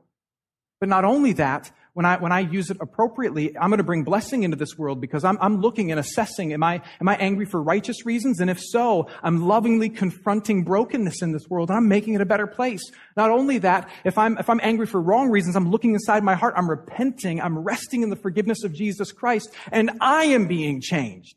But 0.79 0.89
not 0.89 1.03
only 1.03 1.33
that, 1.33 1.71
when 1.93 2.05
I, 2.05 2.17
when 2.17 2.31
I 2.31 2.39
use 2.39 2.69
it 2.69 2.77
appropriately, 2.79 3.57
I'm 3.57 3.69
going 3.69 3.79
to 3.79 3.83
bring 3.83 4.03
blessing 4.03 4.43
into 4.43 4.55
this 4.55 4.77
world 4.77 5.01
because 5.01 5.25
I'm, 5.25 5.37
I'm 5.41 5.59
looking 5.59 5.91
and 5.91 5.99
assessing, 5.99 6.53
am 6.53 6.63
I, 6.63 6.81
am 7.01 7.09
I 7.09 7.17
angry 7.17 7.45
for 7.45 7.61
righteous 7.61 8.05
reasons? 8.05 8.39
And 8.39 8.49
if 8.49 8.61
so, 8.61 9.09
I'm 9.21 9.45
lovingly 9.45 9.89
confronting 9.89 10.63
brokenness 10.63 11.21
in 11.21 11.33
this 11.33 11.49
world 11.49 11.69
and 11.69 11.77
I'm 11.77 11.89
making 11.89 12.13
it 12.13 12.21
a 12.21 12.25
better 12.25 12.47
place. 12.47 12.89
Not 13.17 13.31
only 13.31 13.57
that, 13.57 13.89
if 14.05 14.17
I'm, 14.17 14.37
if 14.37 14.49
I'm 14.49 14.61
angry 14.63 14.85
for 14.85 15.01
wrong 15.01 15.29
reasons, 15.29 15.57
I'm 15.57 15.71
looking 15.71 15.93
inside 15.93 16.23
my 16.23 16.35
heart, 16.35 16.53
I'm 16.55 16.69
repenting, 16.69 17.41
I'm 17.41 17.59
resting 17.59 18.03
in 18.03 18.09
the 18.09 18.15
forgiveness 18.15 18.63
of 18.63 18.73
Jesus 18.73 19.11
Christ, 19.11 19.49
and 19.71 19.91
I 19.99 20.25
am 20.25 20.47
being 20.47 20.79
changed. 20.79 21.35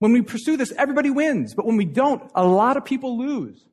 When 0.00 0.12
we 0.12 0.20
pursue 0.20 0.58
this, 0.58 0.72
everybody 0.76 1.08
wins. 1.08 1.54
But 1.54 1.64
when 1.64 1.76
we 1.76 1.84
don't, 1.84 2.30
a 2.34 2.44
lot 2.44 2.76
of 2.76 2.84
people 2.84 3.16
lose. 3.16 3.64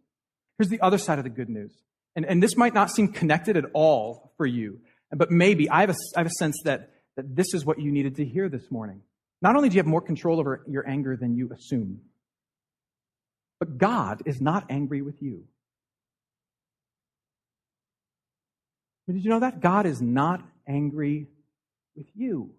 Here's 0.58 0.70
the 0.70 0.80
other 0.80 1.00
side 1.00 1.18
of 1.18 1.24
the 1.24 1.30
good 1.30 1.50
news. 1.50 1.74
And, 2.16 2.26
and 2.26 2.42
this 2.42 2.58
might 2.58 2.74
not 2.74 2.90
seem 2.90 3.10
connected 3.10 3.58
at 3.58 3.66
all 3.74 4.34
for 4.38 4.46
you, 4.46 4.80
but 5.12 5.32
maybe 5.32 5.70
I 5.70 5.82
have 5.82 5.90
a, 5.92 5.96
I 6.16 6.20
have 6.22 6.28
a 6.28 6.38
sense 6.40 6.58
that, 6.66 6.92
that 7.16 7.36
this 7.36 7.54
is 7.54 7.66
what 7.66 7.80
you 7.80 7.92
needed 7.92 8.16
to 8.18 8.26
hear 8.26 8.50
this 8.50 8.70
morning. 8.72 9.02
Not 9.42 9.56
only 9.56 9.70
do 9.70 9.76
you 9.76 9.80
have 9.80 9.88
more 9.88 10.02
control 10.02 10.40
over 10.40 10.64
your 10.68 10.88
anger 10.88 11.16
than 11.16 11.36
you 11.36 11.52
assume, 11.54 12.02
but 13.60 13.78
God 13.78 14.24
is 14.26 14.42
not 14.42 14.66
angry 14.70 15.02
with 15.02 15.22
you. 15.22 15.46
Did 19.08 19.24
you 19.24 19.30
know 19.30 19.40
that? 19.40 19.60
God 19.60 19.86
is 19.86 20.02
not 20.02 20.44
angry 20.68 21.28
with 21.96 22.08
you. 22.16 22.52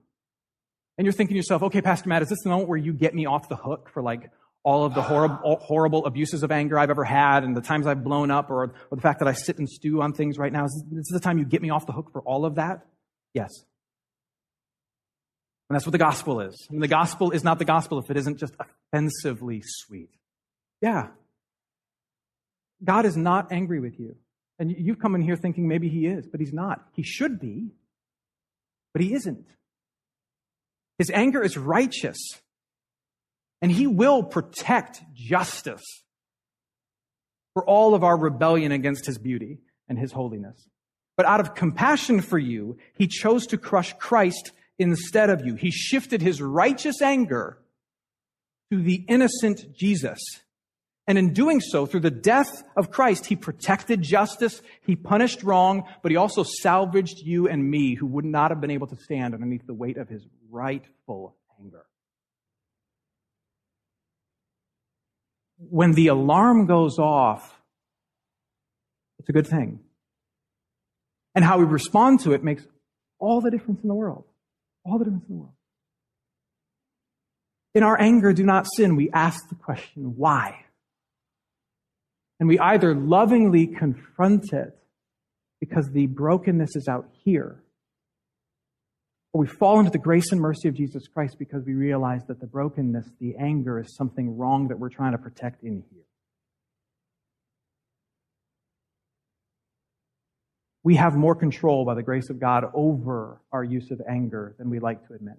And 0.99 1.05
you're 1.07 1.13
thinking 1.13 1.35
to 1.35 1.39
yourself, 1.39 1.63
okay, 1.63 1.81
Pastor 1.81 2.09
Matt, 2.09 2.23
is 2.23 2.29
this 2.29 2.39
the 2.43 2.51
moment 2.51 2.69
where 2.69 2.79
you 2.79 2.93
get 2.93 3.15
me 3.15 3.25
off 3.25 3.49
the 3.49 3.57
hook 3.57 3.89
for 3.93 4.03
like 4.03 4.31
all 4.63 4.85
of 4.85 4.95
the 4.95 5.01
ah. 5.01 5.05
horrible, 5.05 5.57
horrible 5.63 6.07
abuses 6.07 6.43
of 6.43 6.51
anger 6.51 6.79
I've 6.79 6.91
ever 6.91 7.05
had 7.05 7.45
and 7.45 7.57
the 7.57 7.61
times 7.61 7.87
I've 7.87 8.05
blown 8.05 8.31
up 8.31 8.51
or, 8.51 8.65
or 8.65 8.97
the 8.97 9.01
fact 9.01 9.21
that 9.21 9.29
I 9.29 9.33
sit 9.33 9.59
and 9.59 9.69
stew 9.69 10.03
on 10.03 10.13
things 10.13 10.39
right 10.39 10.53
now. 10.53 10.67
Is 10.67 10.85
this 10.91 11.09
the 11.11 11.21
time 11.21 11.39
you 11.39 11.45
get 11.45 11.63
me 11.63 11.71
off 11.71 11.87
the 11.87 11.93
hook 11.93 12.11
for 12.13 12.21
all 12.23 12.45
of 12.45 12.57
that? 12.57 12.87
Yes. 13.33 13.51
And 15.69 15.77
that's 15.77 15.87
what 15.87 15.93
the 15.93 15.99
gospel 15.99 16.41
is. 16.41 16.67
And 16.69 16.83
the 16.83 16.89
gospel 16.89 17.31
is 17.31 17.45
not 17.45 17.59
the 17.59 17.65
gospel 17.65 17.99
if 18.01 18.11
it 18.11 18.17
isn't 18.17 18.39
just 18.39 18.55
offensively 18.93 19.63
sweet. 19.65 20.11
Yeah. 20.83 21.09
God 22.83 23.07
is 23.07 23.17
not 23.17 23.53
angry 23.53 23.79
with 23.79 23.99
you. 24.01 24.17
And 24.59 24.75
you've 24.77 24.99
come 24.99 25.15
in 25.15 25.23
here 25.23 25.37
thinking 25.37 25.69
maybe 25.69 25.89
he 25.89 26.07
is, 26.07 26.27
but 26.27 26.41
he's 26.41 26.53
not. 26.53 26.85
He 26.93 27.03
should 27.03 27.41
be, 27.41 27.71
but 28.93 29.01
he 29.01 29.15
isn't. 29.15 29.47
His 30.99 31.11
anger 31.11 31.43
is 31.43 31.57
righteous. 31.57 32.19
And 33.63 33.71
he 33.71 33.87
will 33.87 34.23
protect 34.23 35.03
justice 35.15 35.85
for 37.55 37.65
all 37.65 37.95
of 37.95 38.05
our 38.05 38.17
rebellion 38.17 38.73
against 38.73 39.07
his 39.07 39.19
beauty 39.19 39.59
and 39.89 39.99
his 39.99 40.13
holiness. 40.13 40.69
But 41.17 41.27
out 41.27 41.41
of 41.41 41.55
compassion 41.55 42.23
for 42.23 42.39
you, 42.39 42.79
he 42.97 43.07
chose 43.07 43.47
to 43.49 43.59
crush 43.59 43.93
Christ 43.99 44.53
instead 44.79 45.29
of 45.29 45.45
you. 45.45 45.55
He 45.55 45.71
shifted 45.71 46.23
his 46.23 46.41
righteous 46.41 47.03
anger 47.03 47.59
to 48.73 48.83
the 48.83 49.05
innocent 49.09 49.77
Jesus. 49.77 50.19
And 51.07 51.19
in 51.19 51.33
doing 51.33 51.61
so, 51.61 51.87
through 51.87 52.01
the 52.01 52.11
death 52.11 52.63
of 52.77 52.91
Christ, 52.91 53.27
he 53.27 53.35
protected 53.35 54.01
justice, 54.01 54.63
he 54.87 54.95
punished 54.95 55.43
wrong, 55.43 55.83
but 56.03 56.13
he 56.13 56.17
also 56.17 56.45
salvaged 56.45 57.19
you 57.19 57.49
and 57.49 57.69
me 57.69 57.97
who 57.97 58.07
would 58.07 58.25
not 58.25 58.51
have 58.51 58.61
been 58.61 58.71
able 58.71 58.87
to 58.87 58.97
stand 58.97 59.35
underneath 59.35 59.67
the 59.67 59.75
weight 59.75 59.97
of 59.97 60.09
his 60.09 60.25
rightful 60.51 61.37
anger. 61.61 61.85
When 65.71 65.93
the 65.93 66.09
alarm 66.09 66.67
goes 66.67 66.99
off, 66.99 67.61
it's 69.19 69.29
a 69.29 69.33
good 69.33 69.47
thing. 69.47 69.81
And 71.35 71.45
how 71.45 71.59
we 71.59 71.65
respond 71.65 72.21
to 72.21 72.33
it 72.33 72.43
makes 72.43 72.67
all 73.19 73.41
the 73.41 73.51
difference 73.51 73.81
in 73.83 73.89
the 73.89 73.95
world. 73.95 74.25
All 74.85 74.99
the 74.99 75.05
difference 75.05 75.25
in 75.29 75.37
the 75.37 75.41
world. 75.43 75.55
In 77.75 77.83
our 77.85 78.01
anger, 78.01 78.33
do 78.33 78.45
not 78.45 78.67
sin. 78.67 78.97
We 78.97 79.11
ask 79.11 79.49
the 79.49 79.55
question, 79.55 80.15
why? 80.17 80.65
And 82.41 82.49
we 82.49 82.59
either 82.59 82.95
lovingly 82.95 83.67
confront 83.67 84.53
it 84.53 84.77
because 85.61 85.91
the 85.91 86.07
brokenness 86.07 86.75
is 86.75 86.89
out 86.89 87.09
here, 87.25 87.63
Or 89.33 89.43
we 89.43 89.47
fall 89.47 89.79
into 89.79 89.91
the 89.91 89.99
grace 89.99 90.33
and 90.33 90.41
mercy 90.41 90.69
of 90.69 90.75
Jesus 90.75 91.07
Christ 91.07 91.37
because 91.39 91.65
we 91.65 91.75
realize 91.75 92.23
that 92.27 92.41
the 92.41 92.47
brokenness, 92.47 93.07
the 93.21 93.37
anger, 93.37 93.79
is 93.79 93.95
something 93.97 94.37
wrong 94.37 94.69
that 94.69 94.79
we're 94.79 94.89
trying 94.89 95.13
to 95.13 95.19
protect 95.19 95.63
in 95.63 95.85
here. 95.91 96.03
We 100.83 100.97
have 100.97 101.15
more 101.15 101.35
control 101.35 101.85
by 101.85 101.95
the 101.95 102.03
grace 102.03 102.31
of 102.31 102.41
God 102.41 102.65
over 102.75 103.41
our 103.53 103.63
use 103.63 103.91
of 103.91 104.01
anger 104.09 104.55
than 104.59 104.71
we 104.71 104.81
like 104.81 105.07
to 105.09 105.15
admit. 105.15 105.37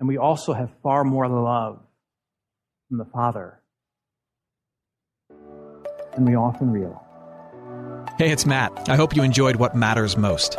And 0.00 0.08
we 0.08 0.18
also 0.18 0.52
have 0.52 0.70
far 0.82 1.04
more 1.04 1.28
love 1.28 1.80
from 2.88 2.98
the 2.98 3.04
Father 3.06 3.60
than 5.30 6.24
we 6.26 6.34
often 6.34 6.72
realize. 6.72 7.00
Hey, 8.18 8.30
it's 8.30 8.44
Matt. 8.44 8.88
I 8.88 8.96
hope 8.96 9.16
you 9.16 9.22
enjoyed 9.22 9.56
what 9.56 9.74
matters 9.74 10.16
most. 10.16 10.58